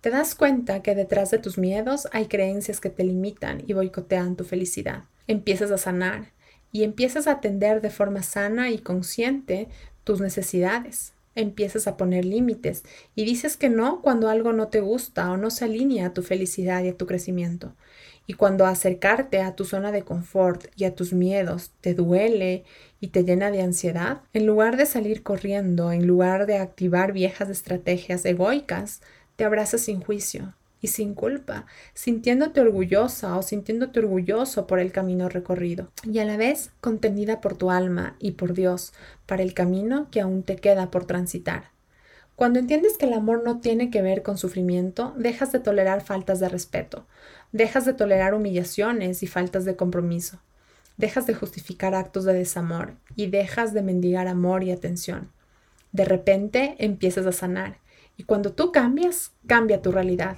Te 0.00 0.10
das 0.10 0.36
cuenta 0.36 0.82
que 0.82 0.94
detrás 0.94 1.32
de 1.32 1.38
tus 1.38 1.58
miedos 1.58 2.06
hay 2.12 2.26
creencias 2.26 2.80
que 2.80 2.90
te 2.90 3.02
limitan 3.02 3.64
y 3.66 3.72
boicotean 3.72 4.36
tu 4.36 4.44
felicidad. 4.44 5.02
Empiezas 5.26 5.72
a 5.72 5.78
sanar 5.78 6.28
y 6.70 6.84
empiezas 6.84 7.26
a 7.26 7.32
atender 7.32 7.80
de 7.80 7.90
forma 7.90 8.22
sana 8.22 8.70
y 8.70 8.78
consciente 8.78 9.66
tus 10.04 10.20
necesidades. 10.20 11.12
Empiezas 11.34 11.88
a 11.88 11.96
poner 11.96 12.24
límites 12.24 12.84
y 13.16 13.24
dices 13.24 13.56
que 13.56 13.68
no 13.68 14.00
cuando 14.00 14.28
algo 14.28 14.52
no 14.52 14.68
te 14.68 14.80
gusta 14.80 15.30
o 15.32 15.36
no 15.36 15.50
se 15.50 15.64
alinea 15.64 16.06
a 16.06 16.14
tu 16.14 16.22
felicidad 16.22 16.84
y 16.84 16.88
a 16.88 16.96
tu 16.96 17.06
crecimiento. 17.06 17.74
Y 18.26 18.34
cuando 18.34 18.66
acercarte 18.66 19.40
a 19.40 19.56
tu 19.56 19.64
zona 19.64 19.90
de 19.90 20.02
confort 20.02 20.66
y 20.76 20.84
a 20.84 20.94
tus 20.94 21.12
miedos 21.12 21.72
te 21.80 21.94
duele 21.94 22.64
y 23.00 23.08
te 23.08 23.24
llena 23.24 23.50
de 23.50 23.62
ansiedad, 23.62 24.20
en 24.32 24.46
lugar 24.46 24.76
de 24.76 24.86
salir 24.86 25.22
corriendo, 25.22 25.90
en 25.90 26.06
lugar 26.06 26.46
de 26.46 26.58
activar 26.58 27.12
viejas 27.12 27.48
estrategias 27.48 28.24
egoicas, 28.24 29.00
te 29.36 29.44
abrazas 29.44 29.80
sin 29.80 30.00
juicio 30.00 30.54
y 30.82 30.88
sin 30.88 31.14
culpa, 31.14 31.66
sintiéndote 31.94 32.60
orgullosa 32.60 33.36
o 33.36 33.42
sintiéndote 33.42 34.00
orgulloso 34.00 34.66
por 34.66 34.80
el 34.80 34.92
camino 34.92 35.28
recorrido 35.28 35.90
y 36.04 36.18
a 36.18 36.24
la 36.24 36.36
vez 36.36 36.70
contenida 36.80 37.40
por 37.40 37.56
tu 37.56 37.70
alma 37.70 38.16
y 38.18 38.32
por 38.32 38.54
Dios 38.54 38.92
para 39.26 39.42
el 39.42 39.54
camino 39.54 40.08
que 40.10 40.20
aún 40.20 40.42
te 40.42 40.56
queda 40.56 40.90
por 40.90 41.06
transitar. 41.06 41.70
Cuando 42.36 42.58
entiendes 42.58 42.96
que 42.96 43.04
el 43.04 43.12
amor 43.12 43.42
no 43.44 43.60
tiene 43.60 43.90
que 43.90 44.00
ver 44.00 44.22
con 44.22 44.38
sufrimiento, 44.38 45.12
dejas 45.18 45.52
de 45.52 45.60
tolerar 45.60 46.00
faltas 46.00 46.40
de 46.40 46.48
respeto, 46.48 47.04
dejas 47.52 47.84
de 47.84 47.92
tolerar 47.92 48.32
humillaciones 48.32 49.22
y 49.22 49.26
faltas 49.26 49.66
de 49.66 49.76
compromiso, 49.76 50.38
dejas 51.00 51.26
de 51.26 51.34
justificar 51.34 51.94
actos 51.94 52.24
de 52.24 52.34
desamor 52.34 52.94
y 53.16 53.26
dejas 53.26 53.72
de 53.74 53.82
mendigar 53.82 54.28
amor 54.28 54.62
y 54.62 54.70
atención. 54.70 55.32
De 55.92 56.04
repente 56.04 56.76
empiezas 56.78 57.26
a 57.26 57.32
sanar 57.32 57.78
y 58.16 58.24
cuando 58.24 58.52
tú 58.52 58.70
cambias, 58.70 59.32
cambia 59.46 59.82
tu 59.82 59.90
realidad. 59.90 60.36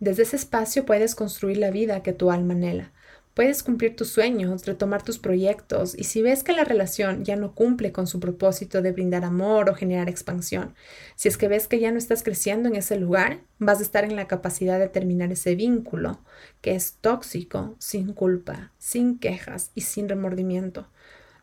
Desde 0.00 0.24
ese 0.24 0.36
espacio 0.36 0.84
puedes 0.84 1.14
construir 1.14 1.58
la 1.58 1.70
vida 1.70 2.02
que 2.02 2.12
tu 2.12 2.30
alma 2.30 2.54
anhela, 2.54 2.92
Puedes 3.40 3.62
cumplir 3.62 3.96
tus 3.96 4.10
sueños, 4.10 4.66
retomar 4.66 5.02
tus 5.02 5.18
proyectos 5.18 5.94
y 5.96 6.04
si 6.04 6.20
ves 6.20 6.44
que 6.44 6.52
la 6.52 6.64
relación 6.64 7.24
ya 7.24 7.36
no 7.36 7.54
cumple 7.54 7.90
con 7.90 8.06
su 8.06 8.20
propósito 8.20 8.82
de 8.82 8.92
brindar 8.92 9.24
amor 9.24 9.70
o 9.70 9.74
generar 9.74 10.10
expansión, 10.10 10.74
si 11.16 11.28
es 11.28 11.38
que 11.38 11.48
ves 11.48 11.66
que 11.66 11.80
ya 11.80 11.90
no 11.90 11.96
estás 11.96 12.22
creciendo 12.22 12.68
en 12.68 12.76
ese 12.76 12.96
lugar, 12.96 13.40
vas 13.58 13.78
a 13.78 13.82
estar 13.82 14.04
en 14.04 14.14
la 14.14 14.28
capacidad 14.28 14.78
de 14.78 14.90
terminar 14.90 15.32
ese 15.32 15.54
vínculo 15.54 16.20
que 16.60 16.74
es 16.74 16.98
tóxico, 17.00 17.76
sin 17.78 18.12
culpa, 18.12 18.72
sin 18.76 19.18
quejas 19.18 19.70
y 19.74 19.80
sin 19.80 20.10
remordimiento. 20.10 20.90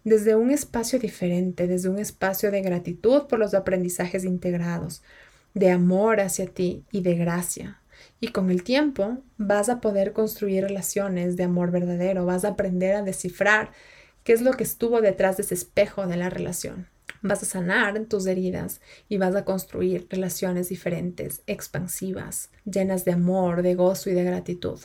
Desde 0.03 0.35
un 0.35 0.51
espacio 0.51 0.99
diferente, 0.99 1.65
desde 1.65 1.89
un 1.89 1.97
espacio 1.97 2.51
de 2.51 2.61
gratitud 2.61 3.23
por 3.23 3.39
los 3.39 3.55
aprendizajes 3.55 4.23
integrados, 4.23 5.01
de 5.55 5.71
amor 5.71 6.19
hacia 6.19 6.45
ti 6.45 6.83
y 6.91 7.01
de 7.01 7.15
gracia, 7.15 7.81
y 8.19 8.29
con 8.29 8.49
el 8.49 8.63
tiempo 8.63 9.19
vas 9.37 9.69
a 9.69 9.81
poder 9.81 10.13
construir 10.13 10.63
relaciones 10.63 11.37
de 11.37 11.43
amor 11.43 11.71
verdadero, 11.71 12.25
vas 12.25 12.45
a 12.45 12.49
aprender 12.49 12.95
a 12.95 13.03
descifrar 13.03 13.71
qué 14.23 14.33
es 14.33 14.41
lo 14.41 14.53
que 14.53 14.63
estuvo 14.63 15.01
detrás 15.01 15.37
de 15.37 15.43
ese 15.43 15.53
espejo 15.53 16.07
de 16.07 16.17
la 16.17 16.29
relación. 16.29 16.87
Vas 17.21 17.41
a 17.43 17.45
sanar 17.45 17.99
tus 18.05 18.25
heridas 18.27 18.81
y 19.09 19.17
vas 19.17 19.35
a 19.35 19.45
construir 19.45 20.07
relaciones 20.09 20.69
diferentes, 20.69 21.41
expansivas, 21.47 22.49
llenas 22.65 23.05
de 23.05 23.13
amor, 23.13 23.61
de 23.61 23.75
gozo 23.75 24.09
y 24.09 24.13
de 24.13 24.23
gratitud. 24.23 24.79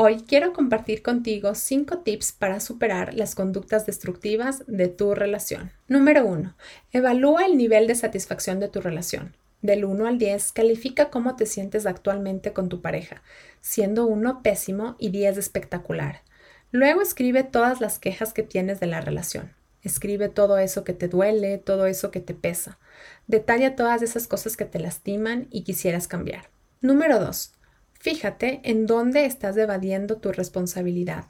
Hoy 0.00 0.22
quiero 0.26 0.52
compartir 0.52 1.02
contigo 1.02 1.56
cinco 1.56 1.98
tips 1.98 2.30
para 2.30 2.60
superar 2.60 3.14
las 3.14 3.34
conductas 3.34 3.84
destructivas 3.84 4.62
de 4.68 4.86
tu 4.86 5.14
relación. 5.14 5.72
Número 5.88 6.24
1. 6.24 6.54
Evalúa 6.92 7.46
el 7.46 7.56
nivel 7.56 7.88
de 7.88 7.96
satisfacción 7.96 8.60
de 8.60 8.68
tu 8.68 8.80
relación. 8.80 9.34
Del 9.60 9.84
1 9.84 10.06
al 10.06 10.18
10, 10.18 10.52
califica 10.52 11.10
cómo 11.10 11.34
te 11.34 11.44
sientes 11.44 11.86
actualmente 11.86 12.52
con 12.52 12.68
tu 12.68 12.80
pareja, 12.80 13.22
siendo 13.60 14.06
1 14.06 14.42
pésimo 14.42 14.96
y 14.98 15.10
10 15.10 15.36
espectacular. 15.36 16.22
Luego 16.70 17.02
escribe 17.02 17.44
todas 17.44 17.80
las 17.80 17.98
quejas 17.98 18.32
que 18.32 18.42
tienes 18.42 18.78
de 18.78 18.86
la 18.86 19.00
relación. 19.00 19.52
Escribe 19.82 20.28
todo 20.28 20.58
eso 20.58 20.84
que 20.84 20.92
te 20.92 21.08
duele, 21.08 21.58
todo 21.58 21.86
eso 21.86 22.10
que 22.10 22.20
te 22.20 22.34
pesa. 22.34 22.78
Detalla 23.26 23.74
todas 23.74 24.02
esas 24.02 24.28
cosas 24.28 24.56
que 24.56 24.64
te 24.64 24.78
lastiman 24.78 25.48
y 25.50 25.62
quisieras 25.62 26.08
cambiar. 26.08 26.50
Número 26.80 27.18
2. 27.18 27.54
Fíjate 27.94 28.60
en 28.64 28.86
dónde 28.86 29.24
estás 29.24 29.56
evadiendo 29.56 30.18
tu 30.18 30.30
responsabilidad. 30.30 31.24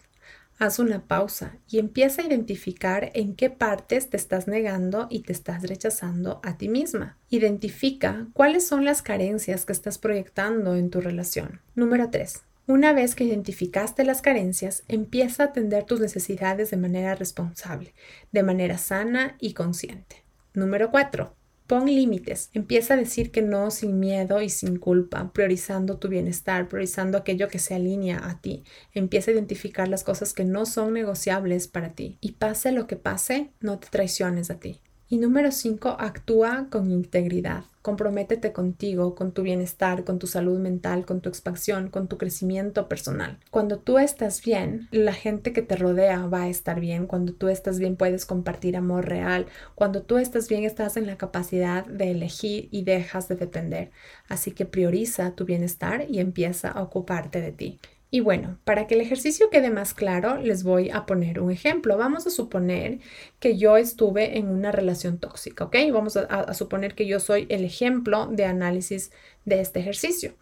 Haz 0.60 0.80
una 0.80 1.06
pausa 1.06 1.56
y 1.68 1.78
empieza 1.78 2.20
a 2.20 2.24
identificar 2.26 3.12
en 3.14 3.36
qué 3.36 3.48
partes 3.48 4.10
te 4.10 4.16
estás 4.16 4.48
negando 4.48 5.06
y 5.08 5.20
te 5.20 5.32
estás 5.32 5.62
rechazando 5.62 6.40
a 6.42 6.58
ti 6.58 6.68
misma. 6.68 7.16
Identifica 7.30 8.26
cuáles 8.32 8.66
son 8.66 8.84
las 8.84 9.00
carencias 9.00 9.64
que 9.64 9.72
estás 9.72 9.98
proyectando 9.98 10.74
en 10.74 10.90
tu 10.90 11.00
relación. 11.00 11.60
Número 11.76 12.10
3. 12.10 12.42
Una 12.66 12.92
vez 12.92 13.14
que 13.14 13.22
identificaste 13.22 14.02
las 14.04 14.20
carencias, 14.20 14.82
empieza 14.88 15.44
a 15.44 15.46
atender 15.46 15.84
tus 15.84 16.00
necesidades 16.00 16.72
de 16.72 16.76
manera 16.76 17.14
responsable, 17.14 17.94
de 18.32 18.42
manera 18.42 18.78
sana 18.78 19.36
y 19.38 19.54
consciente. 19.54 20.24
Número 20.54 20.90
4. 20.90 21.37
Pon 21.68 21.84
límites, 21.84 22.48
empieza 22.54 22.94
a 22.94 22.96
decir 22.96 23.30
que 23.30 23.42
no 23.42 23.70
sin 23.70 24.00
miedo 24.00 24.40
y 24.40 24.48
sin 24.48 24.78
culpa, 24.78 25.30
priorizando 25.34 25.98
tu 25.98 26.08
bienestar, 26.08 26.66
priorizando 26.66 27.18
aquello 27.18 27.48
que 27.48 27.58
se 27.58 27.74
alinea 27.74 28.26
a 28.26 28.40
ti. 28.40 28.64
Empieza 28.94 29.30
a 29.30 29.34
identificar 29.34 29.86
las 29.86 30.02
cosas 30.02 30.32
que 30.32 30.46
no 30.46 30.64
son 30.64 30.94
negociables 30.94 31.68
para 31.68 31.92
ti. 31.92 32.16
Y 32.22 32.32
pase 32.32 32.72
lo 32.72 32.86
que 32.86 32.96
pase, 32.96 33.50
no 33.60 33.78
te 33.78 33.88
traiciones 33.90 34.50
a 34.50 34.58
ti. 34.58 34.80
Y 35.10 35.18
número 35.18 35.52
5, 35.52 35.96
actúa 36.00 36.68
con 36.70 36.90
integridad. 36.90 37.64
Comprométete 37.88 38.52
contigo, 38.52 39.14
con 39.14 39.32
tu 39.32 39.40
bienestar, 39.40 40.04
con 40.04 40.18
tu 40.18 40.26
salud 40.26 40.58
mental, 40.58 41.06
con 41.06 41.22
tu 41.22 41.30
expansión, 41.30 41.88
con 41.88 42.06
tu 42.06 42.18
crecimiento 42.18 42.86
personal. 42.86 43.38
Cuando 43.50 43.78
tú 43.78 43.96
estás 43.96 44.42
bien, 44.42 44.88
la 44.90 45.14
gente 45.14 45.54
que 45.54 45.62
te 45.62 45.74
rodea 45.74 46.26
va 46.26 46.42
a 46.42 46.48
estar 46.50 46.80
bien. 46.80 47.06
Cuando 47.06 47.32
tú 47.32 47.48
estás 47.48 47.78
bien, 47.78 47.96
puedes 47.96 48.26
compartir 48.26 48.76
amor 48.76 49.08
real. 49.08 49.46
Cuando 49.74 50.02
tú 50.02 50.18
estás 50.18 50.50
bien, 50.50 50.64
estás 50.64 50.98
en 50.98 51.06
la 51.06 51.16
capacidad 51.16 51.86
de 51.86 52.10
elegir 52.10 52.68
y 52.70 52.84
dejas 52.84 53.26
de 53.26 53.36
depender. 53.36 53.90
Así 54.28 54.50
que 54.50 54.66
prioriza 54.66 55.34
tu 55.34 55.46
bienestar 55.46 56.04
y 56.10 56.18
empieza 56.18 56.68
a 56.68 56.82
ocuparte 56.82 57.40
de 57.40 57.52
ti. 57.52 57.80
Y 58.10 58.20
bueno, 58.20 58.58
para 58.64 58.86
que 58.86 58.94
el 58.94 59.02
ejercicio 59.02 59.50
quede 59.50 59.68
más 59.70 59.92
claro, 59.92 60.38
les 60.38 60.64
voy 60.64 60.88
a 60.88 61.04
poner 61.04 61.40
un 61.40 61.50
ejemplo. 61.50 61.98
Vamos 61.98 62.26
a 62.26 62.30
suponer 62.30 63.00
que 63.38 63.58
yo 63.58 63.76
estuve 63.76 64.38
en 64.38 64.48
una 64.48 64.72
relación 64.72 65.18
tóxica, 65.18 65.64
¿ok? 65.64 65.76
Vamos 65.92 66.16
a, 66.16 66.54
suponer 66.54 66.94
que 66.94 67.06
yo 67.06 67.20
soy 67.20 67.46
el 67.50 67.64
ejemplo 67.64 68.26
de 68.26 68.46
análisis 68.46 69.10
de 69.44 69.60
este 69.60 69.80
ejercicio. 69.80 70.34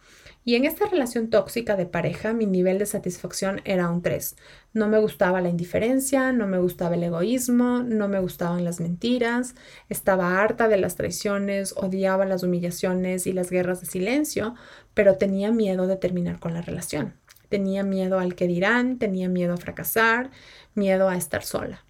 Y 0.45 0.55
en 0.55 0.63
esta 0.63 0.85
relación 0.85 1.29
tóxica 1.29 1.75
de 1.75 1.85
pareja, 1.85 2.31
mi 2.31 2.45
nivel 2.45 2.79
de 2.79 2.85
satisfacción 2.85 3.59
era 3.65 3.89
un 3.89 4.01
3. 4.01 4.37
No 4.71 4.87
me 4.87 4.99
gustaba 4.99 5.41
la 5.41 5.49
indiferencia, 5.49 6.31
no 6.31 6.47
me 6.47 6.59
gustaba 6.59 6.95
el 6.95 7.03
egoísmo, 7.03 7.83
no 7.83 8.07
me 8.07 8.21
gustaban 8.21 8.63
las 8.63 8.79
mentiras, 8.79 9.55
estaba 9.89 10.41
harta 10.41 10.69
de 10.69 10.77
las 10.77 10.95
traiciones, 10.95 11.73
odiaba 11.75 12.23
las 12.23 12.43
humillaciones 12.43 13.27
y 13.27 13.33
las 13.33 13.49
guerras 13.49 13.81
de 13.81 13.87
silencio, 13.87 14.55
pero 14.93 15.17
tenía 15.17 15.51
miedo 15.51 15.85
de 15.85 15.97
terminar 15.97 16.39
con 16.39 16.53
la 16.53 16.61
relación. 16.61 17.15
Tenía 17.49 17.83
miedo 17.83 18.19
al 18.19 18.35
que 18.35 18.47
dirán, 18.47 18.99
tenía 18.99 19.29
miedo 19.29 19.53
a 19.53 19.57
fracasar, 19.57 20.31
miedo 20.75 21.09
a 21.09 21.17
estar 21.17 21.43
sola. 21.43 21.83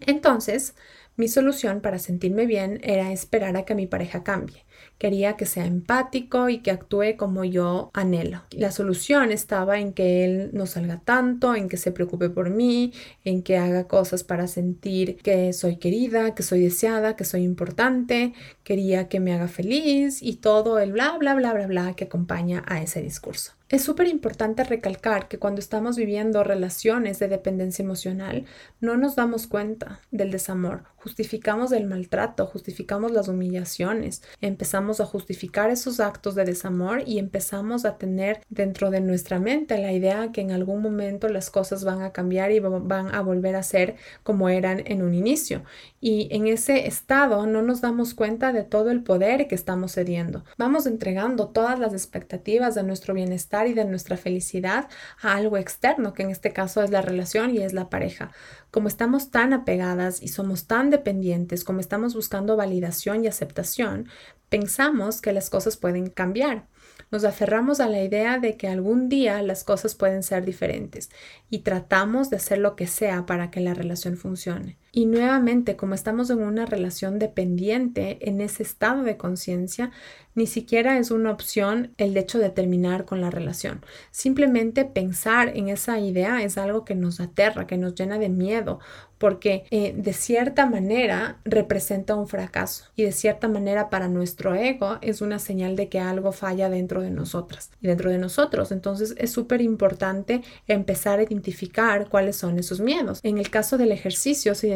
Entonces, 0.00 0.74
mi 1.16 1.28
solución 1.28 1.80
para 1.80 2.00
sentirme 2.00 2.44
bien 2.44 2.80
era 2.82 3.12
esperar 3.12 3.56
a 3.56 3.64
que 3.64 3.76
mi 3.76 3.86
pareja 3.86 4.24
cambie. 4.24 4.64
Quería 4.98 5.36
que 5.36 5.46
sea 5.46 5.64
empático 5.64 6.48
y 6.48 6.58
que 6.58 6.72
actúe 6.72 7.16
como 7.16 7.44
yo 7.44 7.90
anhelo. 7.94 8.42
La 8.50 8.72
solución 8.72 9.30
estaba 9.30 9.78
en 9.78 9.92
que 9.92 10.24
él 10.24 10.50
no 10.52 10.66
salga 10.66 11.00
tanto, 11.04 11.54
en 11.54 11.68
que 11.68 11.76
se 11.76 11.92
preocupe 11.92 12.30
por 12.30 12.50
mí, 12.50 12.92
en 13.24 13.42
que 13.42 13.58
haga 13.58 13.86
cosas 13.86 14.24
para 14.24 14.48
sentir 14.48 15.16
que 15.18 15.52
soy 15.52 15.76
querida, 15.76 16.34
que 16.34 16.42
soy 16.42 16.62
deseada, 16.62 17.14
que 17.14 17.24
soy 17.24 17.44
importante. 17.44 18.32
Quería 18.64 19.08
que 19.08 19.20
me 19.20 19.32
haga 19.32 19.46
feliz 19.46 20.20
y 20.20 20.36
todo 20.36 20.80
el 20.80 20.92
bla, 20.92 21.16
bla, 21.18 21.34
bla, 21.34 21.52
bla, 21.54 21.68
bla 21.68 21.94
que 21.94 22.04
acompaña 22.04 22.64
a 22.66 22.82
ese 22.82 23.00
discurso. 23.02 23.52
Es 23.70 23.82
súper 23.82 24.08
importante 24.08 24.62
recalcar 24.62 25.26
que 25.26 25.38
cuando 25.38 25.58
estamos 25.58 25.96
viviendo 25.96 26.44
relaciones 26.44 27.18
de 27.18 27.28
dependencia 27.28 27.82
emocional, 27.82 28.44
no 28.80 28.98
nos 28.98 29.16
damos 29.16 29.46
cuenta 29.46 30.02
del 30.10 30.30
desamor, 30.30 30.84
justificamos 30.96 31.72
el 31.72 31.86
maltrato, 31.86 32.46
justificamos 32.46 33.10
las 33.10 33.28
humillaciones, 33.28 34.22
empezamos 34.42 35.00
a 35.00 35.06
justificar 35.06 35.70
esos 35.70 35.98
actos 35.98 36.34
de 36.34 36.44
desamor 36.44 37.04
y 37.06 37.18
empezamos 37.18 37.86
a 37.86 37.96
tener 37.96 38.42
dentro 38.50 38.90
de 38.90 39.00
nuestra 39.00 39.38
mente 39.38 39.78
la 39.78 39.92
idea 39.92 40.30
que 40.30 40.42
en 40.42 40.52
algún 40.52 40.82
momento 40.82 41.28
las 41.28 41.48
cosas 41.48 41.84
van 41.84 42.02
a 42.02 42.12
cambiar 42.12 42.52
y 42.52 42.60
van 42.60 43.14
a 43.14 43.20
volver 43.22 43.56
a 43.56 43.62
ser 43.62 43.96
como 44.22 44.50
eran 44.50 44.82
en 44.84 45.00
un 45.00 45.14
inicio. 45.14 45.62
Y 46.02 46.28
en 46.30 46.46
ese 46.48 46.86
estado 46.86 47.46
no 47.46 47.62
nos 47.62 47.80
damos 47.80 48.12
cuenta 48.12 48.52
de 48.52 48.62
todo 48.62 48.90
el 48.90 49.02
poder 49.02 49.48
que 49.48 49.54
estamos 49.54 49.94
cediendo. 49.94 50.44
Vamos 50.58 50.86
entregando 50.86 51.48
todas 51.48 51.78
las 51.78 51.94
expectativas 51.94 52.74
de 52.74 52.82
nuestro 52.82 53.14
bienestar 53.14 53.63
y 53.66 53.74
de 53.74 53.84
nuestra 53.84 54.16
felicidad 54.16 54.88
a 55.20 55.34
algo 55.34 55.56
externo, 55.56 56.12
que 56.12 56.22
en 56.22 56.30
este 56.30 56.52
caso 56.52 56.82
es 56.82 56.90
la 56.90 57.02
relación 57.02 57.54
y 57.54 57.58
es 57.58 57.72
la 57.72 57.90
pareja. 57.90 58.30
Como 58.70 58.88
estamos 58.88 59.30
tan 59.30 59.52
apegadas 59.52 60.22
y 60.22 60.28
somos 60.28 60.66
tan 60.66 60.90
dependientes, 60.90 61.64
como 61.64 61.80
estamos 61.80 62.14
buscando 62.14 62.56
validación 62.56 63.24
y 63.24 63.28
aceptación, 63.28 64.08
pensamos 64.48 65.20
que 65.20 65.32
las 65.32 65.50
cosas 65.50 65.76
pueden 65.76 66.08
cambiar. 66.10 66.66
Nos 67.10 67.24
aferramos 67.24 67.80
a 67.80 67.88
la 67.88 68.02
idea 68.02 68.38
de 68.38 68.56
que 68.56 68.68
algún 68.68 69.08
día 69.08 69.42
las 69.42 69.64
cosas 69.64 69.94
pueden 69.94 70.22
ser 70.22 70.44
diferentes 70.44 71.10
y 71.50 71.60
tratamos 71.60 72.30
de 72.30 72.36
hacer 72.36 72.58
lo 72.58 72.76
que 72.76 72.86
sea 72.86 73.26
para 73.26 73.50
que 73.50 73.60
la 73.60 73.74
relación 73.74 74.16
funcione. 74.16 74.78
Y 74.96 75.06
nuevamente, 75.06 75.74
como 75.74 75.94
estamos 75.94 76.30
en 76.30 76.40
una 76.40 76.66
relación 76.66 77.18
dependiente, 77.18 78.28
en 78.28 78.40
ese 78.40 78.62
estado 78.62 79.02
de 79.02 79.16
conciencia, 79.16 79.90
ni 80.36 80.46
siquiera 80.46 80.98
es 80.98 81.10
una 81.10 81.32
opción 81.32 81.92
el 81.96 82.16
hecho 82.16 82.38
de 82.38 82.50
terminar 82.50 83.04
con 83.04 83.20
la 83.20 83.30
relación. 83.30 83.84
Simplemente 84.12 84.84
pensar 84.84 85.48
en 85.56 85.68
esa 85.68 85.98
idea 85.98 86.44
es 86.44 86.58
algo 86.58 86.84
que 86.84 86.94
nos 86.94 87.18
aterra, 87.18 87.66
que 87.66 87.76
nos 87.76 87.96
llena 87.96 88.18
de 88.18 88.28
miedo, 88.28 88.78
porque 89.18 89.64
eh, 89.70 89.94
de 89.96 90.12
cierta 90.12 90.66
manera 90.66 91.38
representa 91.44 92.14
un 92.14 92.28
fracaso 92.28 92.86
y 92.96 93.04
de 93.04 93.12
cierta 93.12 93.48
manera 93.48 93.88
para 93.88 94.08
nuestro 94.08 94.54
ego 94.54 94.98
es 95.00 95.20
una 95.20 95.38
señal 95.38 95.76
de 95.76 95.88
que 95.88 96.00
algo 96.00 96.32
falla 96.32 96.68
dentro 96.68 97.00
de 97.00 97.10
nosotras 97.10 97.70
y 97.80 97.86
dentro 97.86 98.10
de 98.10 98.18
nosotros. 98.18 98.72
Entonces 98.72 99.14
es 99.16 99.30
súper 99.30 99.62
importante 99.62 100.42
empezar 100.66 101.20
a 101.20 101.22
identificar 101.22 102.08
cuáles 102.08 102.36
son 102.36 102.58
esos 102.58 102.80
miedos. 102.80 103.20
En 103.22 103.38
el 103.38 103.50
caso 103.50 103.78
del 103.78 103.92
ejercicio 103.92 104.54
se 104.54 104.66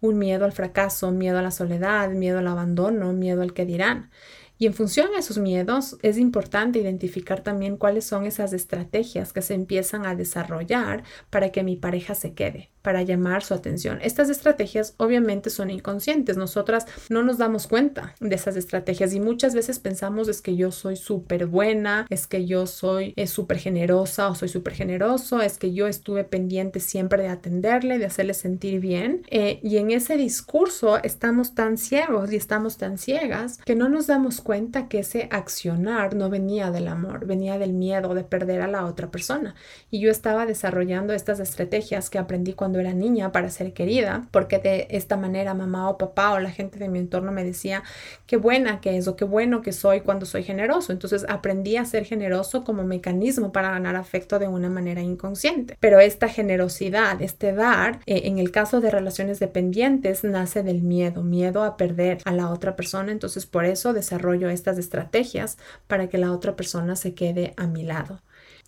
un 0.00 0.18
miedo 0.18 0.44
al 0.44 0.52
fracaso, 0.52 1.10
miedo 1.10 1.38
a 1.38 1.42
la 1.42 1.50
soledad, 1.50 2.10
miedo 2.10 2.38
al 2.38 2.48
abandono, 2.48 3.12
miedo 3.12 3.42
al 3.42 3.52
que 3.52 3.66
dirán. 3.66 4.10
Y 4.58 4.66
en 4.66 4.74
función 4.74 5.08
a 5.16 5.20
esos 5.20 5.38
miedos, 5.38 5.96
es 6.02 6.18
importante 6.18 6.78
identificar 6.78 7.40
también 7.40 7.78
cuáles 7.78 8.04
son 8.04 8.26
esas 8.26 8.52
estrategias 8.52 9.32
que 9.32 9.40
se 9.40 9.54
empiezan 9.54 10.04
a 10.04 10.14
desarrollar 10.14 11.02
para 11.30 11.50
que 11.50 11.62
mi 11.62 11.76
pareja 11.76 12.14
se 12.14 12.34
quede 12.34 12.70
para 12.82 13.02
llamar 13.02 13.42
su 13.42 13.54
atención. 13.54 13.98
Estas 14.02 14.30
estrategias 14.30 14.94
obviamente 14.96 15.50
son 15.50 15.70
inconscientes. 15.70 16.36
Nosotras 16.36 16.86
no 17.08 17.22
nos 17.22 17.38
damos 17.38 17.66
cuenta 17.66 18.14
de 18.20 18.34
esas 18.34 18.56
estrategias 18.56 19.12
y 19.14 19.20
muchas 19.20 19.54
veces 19.54 19.78
pensamos 19.78 20.28
es 20.28 20.40
que 20.40 20.56
yo 20.56 20.70
soy 20.72 20.96
súper 20.96 21.46
buena, 21.46 22.06
es 22.08 22.26
que 22.26 22.46
yo 22.46 22.66
soy 22.66 23.14
súper 23.26 23.58
generosa 23.58 24.28
o 24.28 24.34
soy 24.34 24.48
súper 24.48 24.74
generoso, 24.74 25.42
es 25.42 25.58
que 25.58 25.72
yo 25.72 25.86
estuve 25.86 26.24
pendiente 26.24 26.80
siempre 26.80 27.22
de 27.22 27.28
atenderle, 27.28 27.98
de 27.98 28.06
hacerle 28.06 28.34
sentir 28.34 28.80
bien. 28.80 29.22
Eh, 29.28 29.60
y 29.62 29.76
en 29.76 29.90
ese 29.90 30.16
discurso 30.16 31.02
estamos 31.02 31.54
tan 31.54 31.76
ciegos 31.76 32.32
y 32.32 32.36
estamos 32.36 32.76
tan 32.76 32.98
ciegas 32.98 33.58
que 33.64 33.76
no 33.76 33.88
nos 33.88 34.06
damos 34.06 34.40
cuenta 34.40 34.88
que 34.88 35.00
ese 35.00 35.28
accionar 35.30 36.14
no 36.14 36.30
venía 36.30 36.70
del 36.70 36.88
amor, 36.88 37.26
venía 37.26 37.58
del 37.58 37.72
miedo 37.72 38.14
de 38.14 38.24
perder 38.24 38.62
a 38.62 38.68
la 38.68 38.86
otra 38.86 39.10
persona. 39.10 39.54
Y 39.90 40.00
yo 40.00 40.10
estaba 40.10 40.46
desarrollando 40.46 41.12
estas 41.12 41.40
estrategias 41.40 42.10
que 42.10 42.18
aprendí 42.18 42.52
cuando 42.52 42.69
era 42.78 42.92
niña 42.92 43.32
para 43.32 43.50
ser 43.50 43.72
querida, 43.72 44.28
porque 44.30 44.58
de 44.58 44.86
esta 44.90 45.16
manera 45.16 45.54
mamá 45.54 45.88
o 45.88 45.98
papá 45.98 46.32
o 46.32 46.38
la 46.38 46.50
gente 46.50 46.78
de 46.78 46.88
mi 46.88 46.98
entorno 46.98 47.32
me 47.32 47.44
decía 47.44 47.82
qué 48.26 48.36
buena 48.36 48.80
que 48.80 48.96
es 48.96 49.08
o 49.08 49.16
qué 49.16 49.24
bueno 49.24 49.62
que 49.62 49.72
soy 49.72 50.02
cuando 50.02 50.26
soy 50.26 50.42
generoso. 50.42 50.92
Entonces 50.92 51.26
aprendí 51.28 51.76
a 51.76 51.84
ser 51.84 52.04
generoso 52.04 52.64
como 52.64 52.84
mecanismo 52.84 53.52
para 53.52 53.70
ganar 53.70 53.96
afecto 53.96 54.38
de 54.38 54.48
una 54.48 54.68
manera 54.68 55.00
inconsciente. 55.00 55.76
Pero 55.80 56.00
esta 56.00 56.28
generosidad, 56.28 57.20
este 57.22 57.52
dar, 57.52 58.00
eh, 58.06 58.22
en 58.24 58.38
el 58.38 58.50
caso 58.50 58.80
de 58.80 58.90
relaciones 58.90 59.40
dependientes, 59.40 60.24
nace 60.24 60.62
del 60.62 60.82
miedo, 60.82 61.22
miedo 61.22 61.64
a 61.64 61.76
perder 61.76 62.18
a 62.24 62.32
la 62.32 62.50
otra 62.50 62.76
persona. 62.76 63.12
Entonces 63.12 63.46
por 63.46 63.64
eso 63.64 63.92
desarrollo 63.92 64.50
estas 64.50 64.78
estrategias 64.78 65.58
para 65.86 66.08
que 66.08 66.18
la 66.18 66.32
otra 66.32 66.56
persona 66.56 66.96
se 66.96 67.14
quede 67.14 67.54
a 67.56 67.66
mi 67.66 67.82
lado 67.82 68.20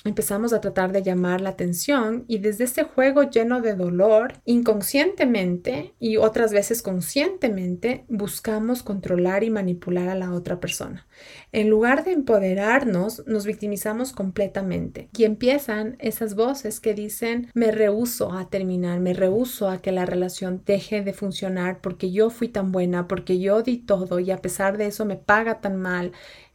empezamos 0.04 0.52
a 0.52 0.60
tratar 0.60 0.92
de 0.92 1.02
llamar 1.02 1.40
la 1.40 1.50
atención 1.50 2.24
y 2.28 2.38
desde 2.38 2.64
ese 2.64 2.84
juego 2.84 3.22
lleno 3.24 3.60
de 3.60 3.74
dolor, 3.74 4.34
inconscientemente 4.44 5.94
y 5.98 6.16
otras 6.16 6.52
veces 6.52 6.82
conscientemente, 6.82 8.04
buscamos 8.08 8.82
controlar 8.82 9.44
y 9.44 9.50
manipular 9.50 10.08
a 10.08 10.14
la 10.14 10.32
otra 10.32 10.60
persona. 10.60 11.06
En 11.52 11.68
lugar 11.68 12.04
de 12.04 12.12
empoderarnos, 12.12 13.26
nos 13.26 13.46
victimizamos 13.46 14.12
completamente 14.12 15.08
y 15.16 15.24
empiezan 15.24 15.96
esas 15.98 16.34
voces 16.34 16.80
que 16.80 16.94
dicen 16.94 17.48
me 17.54 17.70
rehuso 17.70 18.32
a 18.32 18.48
terminar, 18.48 19.00
me 19.00 19.14
rehuso 19.14 19.68
a 19.68 19.80
que 19.80 19.92
la 19.92 20.06
relación 20.06 20.62
deje 20.64 21.02
de 21.02 21.12
funcionar 21.12 21.80
porque 21.80 22.10
yo 22.10 22.30
fui 22.30 22.48
tan 22.48 22.72
buena, 22.72 23.08
porque 23.08 23.38
yo 23.38 23.62
di 23.62 23.78
todo 23.78 24.20
y 24.20 24.30
a 24.30 24.38
pesar 24.38 24.78
de 24.78 24.86
eso 24.86 25.04
me 25.04 25.16
paga 25.16 25.60
tan 25.60 25.76
mal 25.76 26.12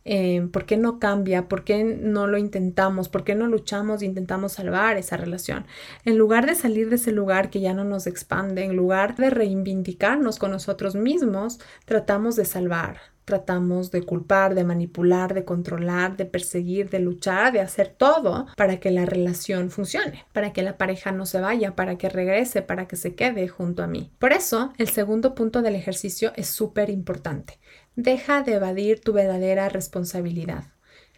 eh, 0.07 0.47
¿por 0.51 0.65
qué 0.65 0.77
no 0.77 0.99
cambia? 0.99 1.47
¿Por 1.47 1.63
qué 1.63 1.83
no 1.83 2.27
lo 2.27 2.37
intentamos? 2.37 3.09
¿Por 3.09 3.23
qué 3.23 3.35
no 3.35 3.47
luchamos 3.47 4.01
e 4.01 4.05
intentamos 4.05 4.53
salvar 4.53 4.97
esa 4.97 5.17
relación? 5.17 5.65
En 6.05 6.17
lugar 6.17 6.45
de 6.45 6.55
salir 6.55 6.89
de 6.89 6.95
ese 6.95 7.11
lugar 7.11 7.49
que 7.49 7.59
ya 7.59 7.73
no 7.73 7.83
nos 7.83 8.07
expande, 8.07 8.63
en 8.63 8.75
lugar 8.75 9.15
de 9.17 9.29
reivindicarnos 9.29 10.39
con 10.39 10.51
nosotros 10.51 10.95
mismos, 10.95 11.59
tratamos 11.85 12.35
de 12.35 12.45
salvar, 12.45 12.99
tratamos 13.27 13.91
de 13.91 14.03
culpar, 14.03 14.55
de 14.55 14.63
manipular, 14.63 15.33
de 15.33 15.43
controlar, 15.43 16.15
de 16.15 16.25
perseguir, 16.25 16.89
de 16.89 16.99
luchar, 16.99 17.51
de 17.51 17.59
hacer 17.59 17.89
todo 17.89 18.47
para 18.55 18.79
que 18.79 18.89
la 18.89 19.05
relación 19.05 19.69
funcione, 19.69 20.23
para 20.31 20.53
que 20.53 20.63
la 20.63 20.77
pareja 20.77 21.11
no 21.11 21.25
se 21.25 21.41
vaya, 21.41 21.75
para 21.75 21.97
que 21.97 22.07
regrese, 22.07 22.61
para 22.61 22.87
que 22.87 22.95
se 22.95 23.15
quede 23.15 23.49
junto 23.49 23.83
a 23.83 23.87
mí. 23.87 24.13
Por 24.17 24.31
eso, 24.31 24.71
el 24.77 24.87
segundo 24.87 25.35
punto 25.35 25.61
del 25.61 25.75
ejercicio 25.75 26.31
es 26.37 26.47
súper 26.47 26.89
importante. 26.89 27.59
Deja 27.97 28.43
de 28.43 28.53
evadir 28.53 29.01
tu 29.01 29.11
verdadera 29.11 29.69
responsabilidad. 29.69 30.65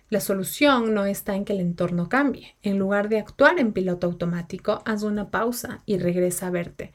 La 0.10 0.22
solución 0.22 0.96
no 0.96 1.06
está 1.06 1.36
en 1.36 1.46
que 1.46 1.54
el 1.54 1.60
entorno 1.60 2.10
cambie. 2.10 2.56
En 2.64 2.80
lugar 2.80 3.10
de 3.10 3.20
actuar 3.20 3.60
en 3.60 3.74
piloto 3.74 4.08
automático, 4.08 4.82
haz 4.84 5.04
una 5.04 5.30
pausa 5.30 5.84
y 5.86 6.00
regresa 6.00 6.48
a 6.48 6.50
verte. 6.50 6.94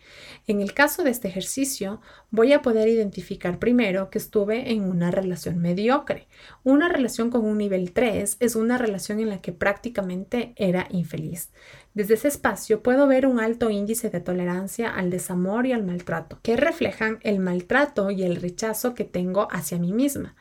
En 0.49 0.61
el 0.61 0.75
caso 0.75 1.05
de 1.05 1.11
este 1.11 1.29
ejercicio, 1.29 2.01
voy 2.33 2.53
a 2.53 2.61
poder 2.61 2.89
identificar 2.89 3.61
primero 3.61 4.11
que 4.11 4.19
estuve 4.19 4.73
en 4.73 4.83
una 4.83 5.13
relación 5.13 5.59
mediocre. 5.59 6.27
Una 6.65 6.89
relación 6.89 7.31
con 7.31 7.45
un 7.45 7.57
nivel 7.57 7.93
3 7.93 8.39
es 8.41 8.57
una 8.57 8.79
relación 8.79 9.21
en 9.21 9.29
la 9.29 9.41
que 9.41 9.53
prácticamente 9.53 10.53
era 10.57 10.89
infeliz. 10.91 11.51
Desde 11.95 12.15
ese 12.15 12.27
espacio 12.27 12.83
puedo 12.83 13.07
ver 13.07 13.25
un 13.25 13.39
alto 13.39 13.71
índice 13.71 14.11
de 14.11 14.19
tolerancia 14.19 14.91
al 14.91 15.11
desamor 15.11 15.65
y 15.67 15.73
al 15.73 15.85
maltrato, 15.85 16.41
que 16.43 16.57
reflejan 16.57 17.21
el 17.23 17.39
maltrato 17.39 18.11
y 18.11 18.25
el 18.25 18.35
rechazo 18.35 18.95
que 18.95 19.05
tengo 19.05 19.47
hacia 19.53 19.79
mí 19.79 19.93
misma. 19.93 20.35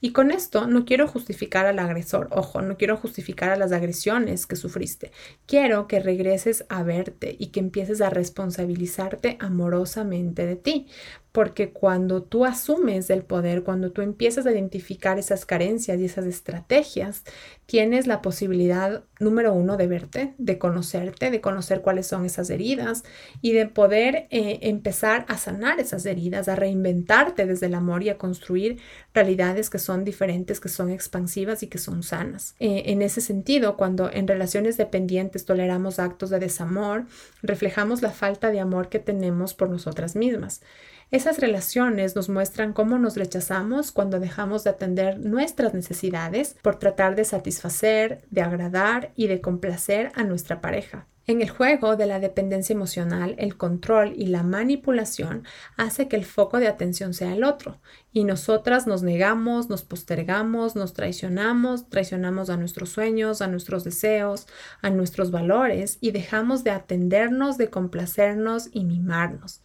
Y 0.00 0.12
con 0.12 0.30
esto 0.30 0.66
no 0.66 0.84
quiero 0.86 1.06
justificar 1.06 1.66
al 1.66 1.78
agresor, 1.78 2.28
ojo, 2.32 2.62
no 2.62 2.76
quiero 2.78 2.96
justificar 2.96 3.50
a 3.50 3.56
las 3.56 3.72
agresiones 3.72 4.46
que 4.46 4.56
sufriste. 4.56 5.12
Quiero 5.46 5.88
que 5.88 6.00
regreses 6.00 6.64
a 6.70 6.82
verte 6.82 7.36
y 7.38 7.48
que 7.48 7.60
empieces 7.60 8.00
a 8.00 8.08
responsabilizarte 8.08 9.36
amorosamente 9.40 10.46
de 10.46 10.56
ti, 10.56 10.86
porque 11.32 11.70
cuando 11.70 12.22
tú 12.22 12.44
asumes 12.44 13.08
el 13.10 13.22
poder, 13.22 13.62
cuando 13.62 13.92
tú 13.92 14.02
empiezas 14.02 14.46
a 14.46 14.52
identificar 14.52 15.18
esas 15.18 15.46
carencias 15.46 16.00
y 16.00 16.04
esas 16.04 16.26
estrategias, 16.26 17.22
tienes 17.66 18.08
la 18.08 18.20
posibilidad, 18.20 19.04
número 19.20 19.52
uno, 19.52 19.76
de 19.76 19.86
verte, 19.86 20.34
de 20.38 20.58
conocerte, 20.58 21.30
de 21.30 21.40
conocer 21.40 21.82
cuáles 21.82 22.08
son 22.08 22.24
esas 22.24 22.50
heridas 22.50 23.04
y 23.42 23.52
de 23.52 23.66
poder 23.66 24.26
eh, 24.30 24.58
empezar 24.62 25.24
a 25.28 25.38
sanar 25.38 25.78
esas 25.78 26.04
heridas, 26.04 26.48
a 26.48 26.56
reinventarte 26.56 27.46
desde 27.46 27.66
el 27.66 27.74
amor 27.74 28.02
y 28.02 28.08
a 28.08 28.18
construir 28.18 28.80
realidades 29.14 29.70
que 29.70 29.78
son 29.78 30.04
diferentes, 30.04 30.58
que 30.58 30.68
son 30.68 30.90
expansivas 30.90 31.62
y 31.62 31.68
que 31.68 31.78
son 31.78 32.02
sanas. 32.02 32.56
Eh, 32.58 32.82
en 32.86 33.02
ese 33.02 33.20
sentido, 33.20 33.76
cuando 33.76 34.10
en 34.12 34.26
relaciones 34.26 34.76
dependientes 34.76 35.44
toleramos 35.44 36.00
actos 36.00 36.30
de 36.30 36.40
desamor, 36.40 37.06
reflejamos 37.40 38.02
la 38.02 38.10
falta 38.10 38.50
de 38.50 38.58
amor 38.58 38.88
que 38.88 38.98
tenemos 38.98 39.54
por 39.54 39.70
nosotras 39.70 40.16
mismas. 40.16 40.60
Esas 41.10 41.40
relaciones 41.40 42.14
nos 42.14 42.28
muestran 42.28 42.72
cómo 42.72 42.96
nos 42.96 43.16
rechazamos 43.16 43.90
cuando 43.90 44.20
dejamos 44.20 44.62
de 44.62 44.70
atender 44.70 45.18
nuestras 45.18 45.74
necesidades 45.74 46.56
por 46.62 46.76
tratar 46.76 47.16
de 47.16 47.24
satisfacer, 47.24 48.24
de 48.30 48.42
agradar 48.42 49.10
y 49.16 49.26
de 49.26 49.40
complacer 49.40 50.12
a 50.14 50.22
nuestra 50.22 50.60
pareja. 50.60 51.08
En 51.26 51.42
el 51.42 51.50
juego 51.50 51.96
de 51.96 52.06
la 52.06 52.20
dependencia 52.20 52.74
emocional, 52.74 53.34
el 53.38 53.56
control 53.56 54.14
y 54.16 54.26
la 54.26 54.44
manipulación 54.44 55.44
hace 55.76 56.06
que 56.06 56.14
el 56.14 56.24
foco 56.24 56.58
de 56.58 56.68
atención 56.68 57.12
sea 57.12 57.34
el 57.34 57.42
otro, 57.42 57.80
y 58.12 58.22
nosotras 58.22 58.86
nos 58.86 59.02
negamos, 59.02 59.68
nos 59.68 59.82
postergamos, 59.82 60.76
nos 60.76 60.92
traicionamos, 60.92 61.88
traicionamos 61.88 62.50
a 62.50 62.56
nuestros 62.56 62.88
sueños, 62.90 63.42
a 63.42 63.48
nuestros 63.48 63.82
deseos, 63.82 64.46
a 64.80 64.90
nuestros 64.90 65.32
valores, 65.32 65.98
y 66.00 66.12
dejamos 66.12 66.62
de 66.62 66.70
atendernos, 66.70 67.58
de 67.58 67.68
complacernos 67.68 68.68
y 68.72 68.84
mimarnos. 68.84 69.62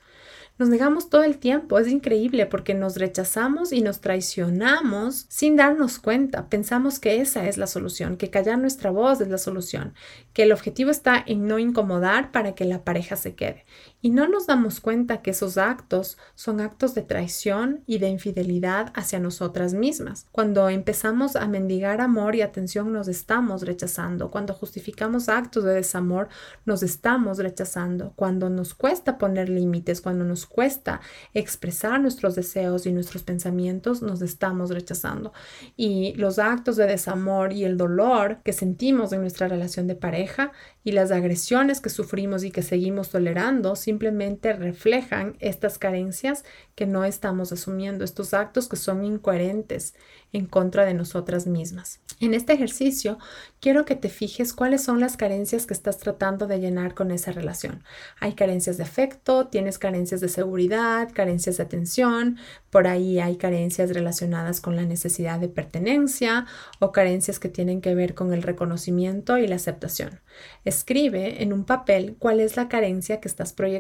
Nos 0.57 0.69
negamos 0.69 1.09
todo 1.09 1.23
el 1.23 1.37
tiempo, 1.37 1.79
es 1.79 1.89
increíble 1.89 2.45
porque 2.45 2.73
nos 2.73 2.95
rechazamos 2.95 3.73
y 3.73 3.81
nos 3.81 3.99
traicionamos 3.99 5.25
sin 5.27 5.57
darnos 5.57 5.99
cuenta. 5.99 6.47
Pensamos 6.47 6.97
que 6.99 7.19
esa 7.19 7.49
es 7.49 7.57
la 7.57 7.67
solución, 7.67 8.15
que 8.15 8.29
callar 8.29 8.57
nuestra 8.57 8.89
voz 8.89 9.19
es 9.19 9.27
la 9.27 9.37
solución, 9.37 9.93
que 10.31 10.43
el 10.43 10.53
objetivo 10.53 10.91
está 10.91 11.21
en 11.27 11.45
no 11.45 11.59
incomodar 11.59 12.31
para 12.31 12.55
que 12.55 12.63
la 12.63 12.85
pareja 12.85 13.17
se 13.17 13.35
quede. 13.35 13.65
Y 14.05 14.11
no 14.11 14.27
nos 14.27 14.45
damos 14.45 14.81
cuenta 14.81 15.23
que 15.23 15.31
esos 15.31 15.57
actos 15.57 16.19
son 16.35 16.61
actos 16.61 16.93
de 16.93 17.01
traición 17.01 17.81
y 17.87 17.97
de 17.97 18.07
infidelidad 18.07 18.93
hacia 18.93 19.19
nosotras 19.19 19.73
mismas. 19.73 20.27
Cuando 20.31 20.69
empezamos 20.69 21.35
a 21.35 21.47
mendigar 21.47 22.01
amor 22.01 22.35
y 22.35 22.43
atención 22.43 22.93
nos 22.93 23.07
estamos 23.07 23.63
rechazando. 23.63 24.29
Cuando 24.29 24.53
justificamos 24.53 25.27
actos 25.27 25.63
de 25.63 25.73
desamor 25.73 26.27
nos 26.65 26.83
estamos 26.83 27.39
rechazando. 27.39 28.13
Cuando 28.15 28.47
nos 28.47 28.75
cuesta 28.75 29.17
poner 29.17 29.49
límites, 29.49 30.01
cuando 30.01 30.23
nos 30.23 30.45
cuesta 30.45 31.01
expresar 31.33 31.99
nuestros 31.99 32.35
deseos 32.35 32.85
y 32.85 32.91
nuestros 32.91 33.23
pensamientos, 33.23 34.03
nos 34.03 34.21
estamos 34.21 34.69
rechazando. 34.69 35.33
Y 35.75 36.13
los 36.13 36.37
actos 36.37 36.75
de 36.75 36.85
desamor 36.85 37.53
y 37.53 37.63
el 37.63 37.75
dolor 37.75 38.37
que 38.43 38.53
sentimos 38.53 39.13
en 39.13 39.21
nuestra 39.21 39.47
relación 39.47 39.87
de 39.87 39.95
pareja 39.95 40.51
y 40.83 40.91
las 40.91 41.09
agresiones 41.09 41.81
que 41.81 41.89
sufrimos 41.89 42.43
y 42.43 42.51
que 42.51 42.61
seguimos 42.61 43.09
tolerando 43.09 43.75
simplemente 43.95 44.51
reflejan 44.51 45.37
estas 45.39 45.77
carencias 45.77 46.43
que 46.75 46.85
no 46.85 47.05
estamos 47.05 47.53
asumiendo, 47.53 48.03
estos 48.03 48.33
actos 48.33 48.67
que 48.67 48.75
son 48.75 49.05
incoherentes 49.05 49.95
en 50.33 50.47
contra 50.47 50.83
de 50.83 50.93
nosotras 50.93 51.47
mismas. 51.47 52.01
En 52.19 52.33
este 52.33 52.53
ejercicio 52.53 53.17
quiero 53.61 53.85
que 53.85 53.95
te 53.95 54.09
fijes 54.09 54.53
cuáles 54.53 54.83
son 54.83 54.99
las 54.99 55.15
carencias 55.15 55.65
que 55.65 55.73
estás 55.73 55.97
tratando 55.97 56.45
de 56.45 56.59
llenar 56.59 56.93
con 56.93 57.11
esa 57.11 57.31
relación. 57.31 57.83
Hay 58.19 58.33
carencias 58.33 58.77
de 58.77 58.83
afecto, 58.83 59.47
tienes 59.47 59.79
carencias 59.79 60.19
de 60.19 60.29
seguridad, 60.29 61.09
carencias 61.13 61.57
de 61.57 61.63
atención, 61.63 62.37
por 62.69 62.87
ahí 62.87 63.19
hay 63.19 63.37
carencias 63.37 63.93
relacionadas 63.93 64.59
con 64.59 64.75
la 64.75 64.83
necesidad 64.83 65.39
de 65.39 65.47
pertenencia 65.47 66.45
o 66.79 66.91
carencias 66.91 67.39
que 67.39 67.49
tienen 67.49 67.79
que 67.79 67.95
ver 67.95 68.13
con 68.13 68.33
el 68.33 68.43
reconocimiento 68.43 69.37
y 69.37 69.47
la 69.47 69.55
aceptación. 69.55 70.19
Escribe 70.65 71.43
en 71.43 71.53
un 71.53 71.63
papel 71.63 72.15
cuál 72.19 72.41
es 72.41 72.57
la 72.57 72.67
carencia 72.67 73.21
que 73.21 73.27
estás 73.27 73.53
proyectando 73.53 73.74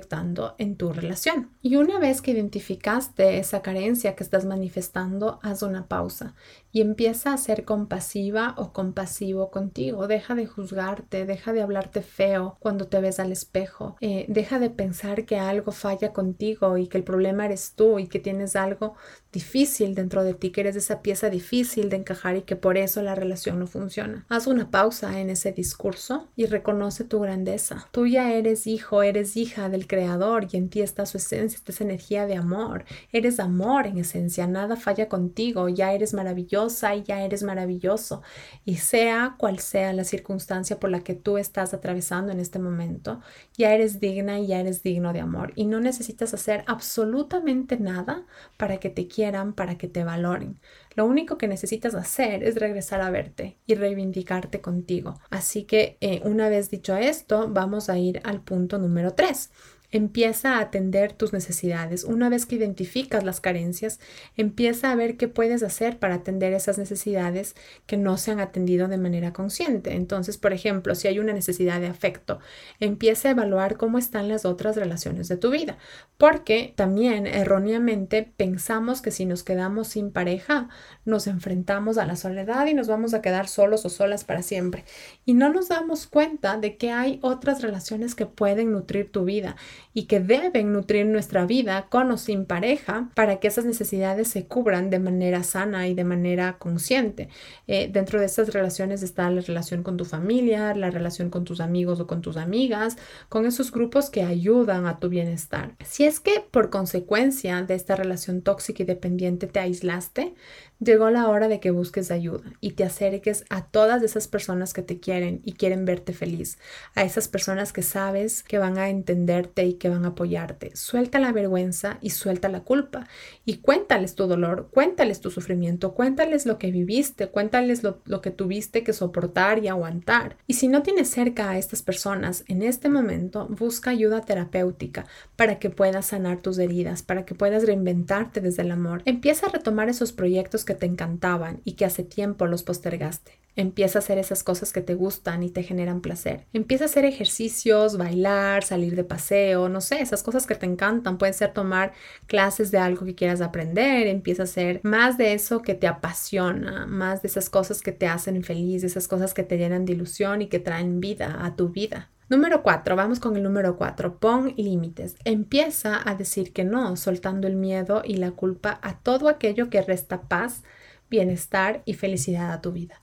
en 0.57 0.75
tu 0.75 0.93
relación. 0.93 1.49
Y 1.61 1.75
una 1.75 1.99
vez 1.99 2.21
que 2.21 2.31
identificaste 2.31 3.37
esa 3.37 3.61
carencia 3.61 4.15
que 4.15 4.23
estás 4.23 4.45
manifestando, 4.45 5.39
haz 5.41 5.61
una 5.61 5.87
pausa 5.87 6.35
y 6.71 6.81
empieza 6.81 7.33
a 7.33 7.37
ser 7.37 7.63
compasiva 7.63 8.53
o 8.57 8.73
compasivo 8.73 9.49
contigo. 9.49 10.07
Deja 10.07 10.35
de 10.35 10.45
juzgarte, 10.45 11.25
deja 11.25 11.53
de 11.53 11.61
hablarte 11.61 12.01
feo 12.01 12.57
cuando 12.59 12.87
te 12.87 12.99
ves 12.99 13.19
al 13.19 13.31
espejo. 13.31 13.95
Eh, 14.01 14.25
deja 14.27 14.59
de 14.59 14.69
pensar 14.69 15.25
que 15.25 15.37
algo 15.37 15.71
falla 15.71 16.11
contigo 16.11 16.77
y 16.77 16.87
que 16.87 16.97
el 16.97 17.03
problema 17.03 17.45
eres 17.45 17.73
tú 17.75 17.99
y 17.99 18.07
que 18.07 18.19
tienes 18.19 18.55
algo 18.55 18.95
difícil 19.31 19.95
dentro 19.95 20.23
de 20.23 20.33
ti, 20.33 20.51
que 20.51 20.61
eres 20.61 20.75
esa 20.75 21.01
pieza 21.01 21.29
difícil 21.29 21.89
de 21.89 21.97
encajar 21.97 22.37
y 22.37 22.41
que 22.41 22.55
por 22.55 22.77
eso 22.77 23.01
la 23.01 23.15
relación 23.15 23.59
no 23.59 23.67
funciona. 23.67 24.25
Haz 24.29 24.47
una 24.47 24.71
pausa 24.71 25.19
en 25.19 25.29
ese 25.29 25.51
discurso 25.51 26.27
y 26.35 26.45
reconoce 26.45 27.03
tu 27.03 27.19
grandeza. 27.19 27.87
Tú 27.91 28.07
ya 28.07 28.33
eres 28.33 28.67
hijo, 28.67 29.03
eres 29.03 29.37
hija 29.37 29.69
del 29.69 29.84
Creador 29.87 30.47
y 30.51 30.57
en 30.57 30.69
ti 30.69 30.81
está 30.81 31.05
su 31.05 31.17
esencia, 31.17 31.57
está 31.57 31.71
esa 31.71 31.83
energía 31.83 32.25
de 32.25 32.35
amor. 32.35 32.85
Eres 33.11 33.39
amor 33.39 33.87
en 33.87 33.97
esencia, 33.97 34.47
nada 34.47 34.75
falla 34.75 35.09
contigo, 35.09 35.69
ya 35.69 35.93
eres 35.93 36.13
maravillosa 36.13 36.95
y 36.95 37.03
ya 37.03 37.23
eres 37.23 37.43
maravilloso. 37.43 38.21
Y 38.65 38.77
sea 38.77 39.35
cual 39.37 39.59
sea 39.59 39.93
la 39.93 40.03
circunstancia 40.03 40.79
por 40.79 40.89
la 40.89 41.01
que 41.01 41.15
tú 41.15 41.37
estás 41.37 41.73
atravesando 41.73 42.31
en 42.31 42.39
este 42.39 42.59
momento, 42.59 43.21
ya 43.57 43.73
eres 43.73 43.99
digna 43.99 44.39
y 44.39 44.47
ya 44.47 44.59
eres 44.59 44.83
digno 44.83 45.13
de 45.13 45.21
amor. 45.21 45.53
Y 45.55 45.65
no 45.65 45.79
necesitas 45.79 46.33
hacer 46.33 46.63
absolutamente 46.67 47.77
nada 47.77 48.25
para 48.57 48.77
que 48.77 48.89
te 48.89 49.07
quieran, 49.07 49.53
para 49.53 49.77
que 49.77 49.87
te 49.87 50.03
valoren. 50.03 50.59
Lo 50.95 51.05
único 51.05 51.37
que 51.37 51.47
necesitas 51.47 51.93
hacer 51.93 52.43
es 52.43 52.55
regresar 52.55 53.01
a 53.01 53.09
verte 53.09 53.57
y 53.67 53.75
reivindicarte 53.75 54.61
contigo. 54.61 55.19
Así 55.29 55.63
que 55.63 55.97
eh, 55.99 56.21
una 56.23 56.47
vez 56.47 56.69
dicho 56.69 56.95
esto, 56.95 57.49
vamos 57.49 57.89
a 57.89 57.97
ir 57.97 58.21
al 58.23 58.41
punto 58.41 58.77
número 58.77 59.13
3. 59.13 59.51
Empieza 59.95 60.57
a 60.57 60.59
atender 60.59 61.13
tus 61.13 61.31
necesidades. 61.31 62.03
Una 62.03 62.27
vez 62.27 62.45
que 62.45 62.55
identificas 62.55 63.23
las 63.23 63.39
carencias, 63.39 64.01
empieza 64.35 64.91
a 64.91 64.95
ver 64.95 65.15
qué 65.15 65.29
puedes 65.29 65.63
hacer 65.63 65.99
para 65.99 66.15
atender 66.15 66.51
esas 66.51 66.77
necesidades 66.77 67.55
que 67.85 67.95
no 67.95 68.17
se 68.17 68.31
han 68.31 68.41
atendido 68.41 68.89
de 68.89 68.97
manera 68.97 69.31
consciente. 69.31 69.93
Entonces, 69.93 70.37
por 70.37 70.51
ejemplo, 70.51 70.95
si 70.95 71.07
hay 71.07 71.17
una 71.19 71.31
necesidad 71.31 71.79
de 71.79 71.87
afecto, 71.87 72.39
empieza 72.81 73.29
a 73.29 73.31
evaluar 73.31 73.77
cómo 73.77 73.97
están 73.97 74.27
las 74.27 74.43
otras 74.43 74.75
relaciones 74.75 75.29
de 75.29 75.37
tu 75.37 75.49
vida. 75.49 75.77
Porque 76.17 76.73
también 76.75 77.25
erróneamente 77.25 78.29
pensamos 78.35 79.01
que 79.01 79.11
si 79.11 79.25
nos 79.25 79.43
quedamos 79.43 79.87
sin 79.87 80.11
pareja, 80.11 80.67
nos 81.05 81.25
enfrentamos 81.25 81.97
a 81.97 82.05
la 82.05 82.17
soledad 82.17 82.67
y 82.67 82.73
nos 82.73 82.89
vamos 82.89 83.13
a 83.13 83.21
quedar 83.21 83.47
solos 83.47 83.85
o 83.85 83.89
solas 83.89 84.25
para 84.25 84.41
siempre. 84.41 84.83
Y 85.23 85.35
no 85.35 85.53
nos 85.53 85.69
damos 85.69 86.05
cuenta 86.05 86.57
de 86.57 86.75
que 86.75 86.91
hay 86.91 87.17
otras 87.21 87.61
relaciones 87.61 88.13
que 88.13 88.25
pueden 88.25 88.73
nutrir 88.73 89.09
tu 89.09 89.23
vida 89.23 89.55
y 89.93 90.03
que 90.03 90.19
deben 90.19 90.73
nutrir 90.73 91.05
nuestra 91.05 91.45
vida 91.45 91.87
con 91.89 92.11
o 92.11 92.17
sin 92.17 92.45
pareja 92.45 93.09
para 93.15 93.39
que 93.39 93.47
esas 93.47 93.65
necesidades 93.65 94.27
se 94.27 94.45
cubran 94.45 94.89
de 94.89 94.99
manera 94.99 95.43
sana 95.43 95.87
y 95.87 95.93
de 95.93 96.03
manera 96.03 96.57
consciente. 96.57 97.29
Eh, 97.67 97.89
dentro 97.91 98.19
de 98.19 98.25
estas 98.25 98.53
relaciones 98.53 99.03
está 99.03 99.29
la 99.29 99.41
relación 99.41 99.83
con 99.83 99.97
tu 99.97 100.05
familia, 100.05 100.73
la 100.73 100.91
relación 100.91 101.29
con 101.29 101.43
tus 101.43 101.59
amigos 101.59 101.99
o 101.99 102.07
con 102.07 102.21
tus 102.21 102.37
amigas, 102.37 102.97
con 103.29 103.45
esos 103.45 103.71
grupos 103.71 104.09
que 104.09 104.23
ayudan 104.23 104.85
a 104.85 104.99
tu 104.99 105.09
bienestar. 105.09 105.75
Si 105.85 106.05
es 106.05 106.19
que 106.19 106.43
por 106.51 106.69
consecuencia 106.69 107.61
de 107.63 107.75
esta 107.75 107.95
relación 107.95 108.41
tóxica 108.41 108.83
y 108.83 108.85
dependiente 108.85 109.47
te 109.47 109.59
aislaste, 109.59 110.33
llegó 110.79 111.09
la 111.09 111.27
hora 111.29 111.47
de 111.47 111.59
que 111.59 111.71
busques 111.71 112.11
ayuda 112.11 112.43
y 112.61 112.71
te 112.71 112.83
acerques 112.83 113.45
a 113.49 113.65
todas 113.65 114.03
esas 114.03 114.27
personas 114.27 114.73
que 114.73 114.81
te 114.81 114.99
quieren 114.99 115.41
y 115.43 115.53
quieren 115.53 115.85
verte 115.85 116.13
feliz, 116.13 116.57
a 116.95 117.03
esas 117.03 117.27
personas 117.27 117.73
que 117.73 117.81
sabes 117.81 118.43
que 118.43 118.57
van 118.57 118.77
a 118.77 118.89
entenderte 118.89 119.65
y 119.65 119.73
que 119.73 119.89
van 119.89 120.05
a 120.05 120.09
apoyarte. 120.09 120.75
Suelta 120.75 121.19
la 121.19 121.31
vergüenza 121.31 121.97
y 122.01 122.11
suelta 122.11 122.49
la 122.49 122.61
culpa 122.61 123.07
y 123.45 123.57
cuéntales 123.57 124.15
tu 124.15 124.27
dolor, 124.27 124.69
cuéntales 124.71 125.21
tu 125.21 125.31
sufrimiento, 125.31 125.93
cuéntales 125.93 126.45
lo 126.45 126.57
que 126.57 126.71
viviste, 126.71 127.27
cuéntales 127.27 127.83
lo, 127.83 128.21
que 128.21 128.31
tuviste 128.31 128.83
que 128.83 128.93
soportar 128.93 129.63
y 129.63 129.67
aguantar. 129.67 130.37
Y 130.47 130.55
si 130.55 130.67
no 130.67 130.83
tienes 130.83 131.09
cerca 131.09 131.49
a 131.49 131.57
estas 131.57 131.81
personas 131.81 132.43
en 132.47 132.63
este 132.63 132.89
momento, 132.89 133.47
busca 133.49 133.91
ayuda 133.91 134.21
terapéutica 134.21 135.05
para 135.35 135.59
que 135.59 135.69
puedas 135.69 136.07
sanar 136.07 136.41
tus 136.41 136.57
heridas, 136.57 137.03
para 137.03 137.25
que 137.25 137.35
puedas 137.35 137.65
reinventarte 137.65 138.41
desde 138.41 138.63
el 138.63 138.71
amor. 138.71 139.01
Empieza 139.05 139.47
a 139.47 139.49
retomar 139.49 139.89
esos 139.89 140.11
proyectos 140.11 140.65
que 140.65 140.74
te 140.75 140.85
encantaban 140.85 141.61
y 141.63 141.73
que 141.73 141.85
hace 141.85 142.03
tiempo 142.03 142.47
los 142.47 142.63
postergaste. 142.63 143.39
Empieza 143.57 143.99
a 143.99 144.01
hacer 144.01 144.17
esas 144.17 144.43
cosas 144.43 144.73
que 144.73 144.81
te 144.81 144.95
gustan 144.95 145.41
y 145.41 145.49
te 145.49 145.63
generan 145.63 146.01
placer. 146.01 146.45
Empieza 146.51 146.83
a 146.83 146.87
hacer 146.87 147.05
ejercicios, 147.05 147.97
bailar, 147.97 148.65
salir 148.65 148.97
de 148.97 149.05
paseo, 149.05 149.69
no 149.69 149.79
sé, 149.79 150.01
esas 150.01 150.23
cosas 150.23 150.45
que 150.45 150.55
te 150.55 150.65
encantan. 150.65 151.17
Puede 151.17 151.31
ser 151.31 151.53
tomar 151.53 151.93
clases 152.27 152.69
de 152.71 152.79
algo 152.79 153.05
que 153.05 153.15
quieras 153.15 153.39
aprender. 153.39 154.07
Empieza 154.07 154.43
a 154.43 154.45
hacer 154.45 154.81
más 154.83 155.17
de 155.17 155.33
eso 155.33 155.61
que 155.61 155.73
te 155.73 155.87
apasiona, 155.87 156.85
más 156.85 157.21
de 157.21 157.29
esas 157.29 157.49
cosas 157.49 157.81
que 157.81 157.93
te 157.93 158.07
hacen 158.07 158.43
feliz, 158.43 158.83
esas 158.83 159.07
cosas 159.07 159.33
que 159.33 159.43
te 159.43 159.57
llenan 159.57 159.85
de 159.85 159.93
ilusión 159.93 160.41
y 160.41 160.47
que 160.47 160.59
traen 160.59 160.99
vida 160.99 161.45
a 161.45 161.55
tu 161.55 161.69
vida. 161.69 162.11
Número 162.27 162.63
cuatro, 162.63 162.95
vamos 162.95 163.19
con 163.19 163.35
el 163.35 163.43
número 163.43 163.77
cuatro. 163.77 164.17
Pon 164.17 164.55
límites. 164.57 165.15
Empieza 165.25 166.01
a 166.09 166.15
decir 166.15 166.53
que 166.53 166.63
no, 166.63 166.95
soltando 166.95 167.47
el 167.47 167.55
miedo 167.55 168.01
y 168.03 168.15
la 168.15 168.31
culpa 168.31 168.79
a 168.81 168.97
todo 168.97 169.29
aquello 169.29 169.69
que 169.69 169.83
resta 169.83 170.23
paz, 170.23 170.63
bienestar 171.07 171.83
y 171.85 171.93
felicidad 171.93 172.51
a 172.51 172.61
tu 172.61 172.71
vida. 172.71 172.99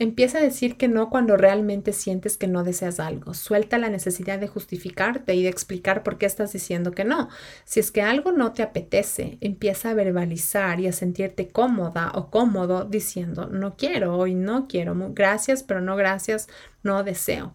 Empieza 0.00 0.38
a 0.38 0.42
decir 0.42 0.76
que 0.76 0.88
no 0.88 1.08
cuando 1.08 1.36
realmente 1.36 1.92
sientes 1.92 2.36
que 2.36 2.48
no 2.48 2.64
deseas 2.64 2.98
algo. 2.98 3.32
Suelta 3.32 3.78
la 3.78 3.90
necesidad 3.90 4.40
de 4.40 4.48
justificarte 4.48 5.36
y 5.36 5.44
de 5.44 5.50
explicar 5.50 6.02
por 6.02 6.18
qué 6.18 6.26
estás 6.26 6.52
diciendo 6.52 6.90
que 6.90 7.04
no. 7.04 7.28
Si 7.64 7.78
es 7.78 7.92
que 7.92 8.02
algo 8.02 8.32
no 8.32 8.52
te 8.52 8.64
apetece, 8.64 9.38
empieza 9.40 9.90
a 9.90 9.94
verbalizar 9.94 10.80
y 10.80 10.88
a 10.88 10.92
sentirte 10.92 11.46
cómoda 11.46 12.10
o 12.16 12.28
cómodo 12.28 12.84
diciendo 12.84 13.48
no 13.48 13.76
quiero 13.76 14.16
hoy, 14.16 14.34
no 14.34 14.66
quiero, 14.66 14.96
gracias, 15.14 15.62
pero 15.62 15.80
no 15.80 15.94
gracias, 15.94 16.48
no 16.82 17.04
deseo. 17.04 17.54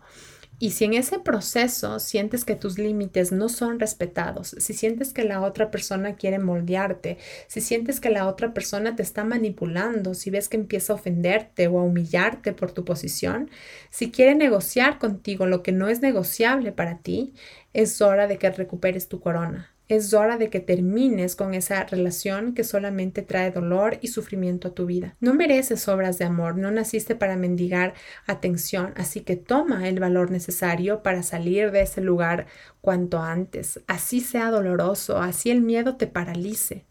Y 0.62 0.72
si 0.72 0.84
en 0.84 0.94
ese 0.94 1.20
proceso 1.20 2.00
sientes 2.00 2.44
que 2.44 2.56
tus 2.56 2.78
límites 2.78 3.32
no 3.32 3.48
son 3.48 3.80
respetados, 3.80 4.56
si 4.60 4.74
sientes 4.74 5.14
que 5.14 5.24
la 5.24 5.42
otra 5.42 5.72
persona 5.72 6.16
quiere 6.16 6.38
moldearte, 6.38 7.18
si 7.48 7.62
sientes 7.62 8.02
que 8.02 8.10
la 8.10 8.28
otra 8.28 8.54
persona 8.54 8.94
te 8.98 9.02
está 9.02 9.24
manipulando, 9.24 10.14
si 10.14 10.30
ves 10.30 10.50
que 10.50 10.58
empieza 10.58 10.92
a 10.92 10.98
ofenderte 10.98 11.68
o 11.68 11.80
a 11.80 11.84
humillarte 11.84 12.52
por 12.52 12.74
tu 12.74 12.84
posición, 12.84 13.50
si 13.90 14.12
quiere 14.12 14.36
negociar 14.36 15.00
contigo 15.00 15.46
lo 15.46 15.64
que 15.64 15.72
no 15.72 15.88
es 15.88 16.02
negociable 16.02 16.74
para 16.74 17.00
ti, 17.00 17.34
es 17.74 18.02
hora 18.02 18.28
de 18.28 18.38
que 18.38 18.50
recuperes 18.52 19.08
tu 19.08 19.22
corona. 19.22 19.74
Es 19.90 20.14
hora 20.14 20.38
de 20.38 20.52
que 20.52 20.60
termines 20.60 21.36
con 21.36 21.56
esa 21.56 21.84
relación 21.84 22.54
que 22.54 22.64
solamente 22.64 23.24
trae 23.24 23.50
dolor 23.50 23.98
y 24.02 24.10
sufrimiento 24.10 24.68
a 24.68 24.76
tu 24.76 24.86
vida. 24.86 25.16
No 25.20 25.34
mereces 25.34 25.88
obras 25.88 26.20
de 26.20 26.26
amor, 26.26 26.58
no 26.58 26.70
naciste 26.70 27.16
para 27.16 27.36
mendigar 27.36 27.96
atención, 28.28 28.94
así 28.98 29.22
que 29.22 29.36
toma 29.36 29.90
el 29.90 30.00
valor 30.00 30.30
necesario 30.30 31.02
para 31.02 31.24
salir 31.24 31.72
de 31.72 31.82
ese 31.82 32.02
lugar 32.02 32.46
cuanto 32.82 33.20
antes, 33.20 33.82
así 33.88 34.22
sea 34.22 34.52
doloroso, 34.52 35.18
así 35.18 35.50
el 35.50 35.62
miedo 35.62 35.98
te 35.98 36.06
paralice. 36.06 36.86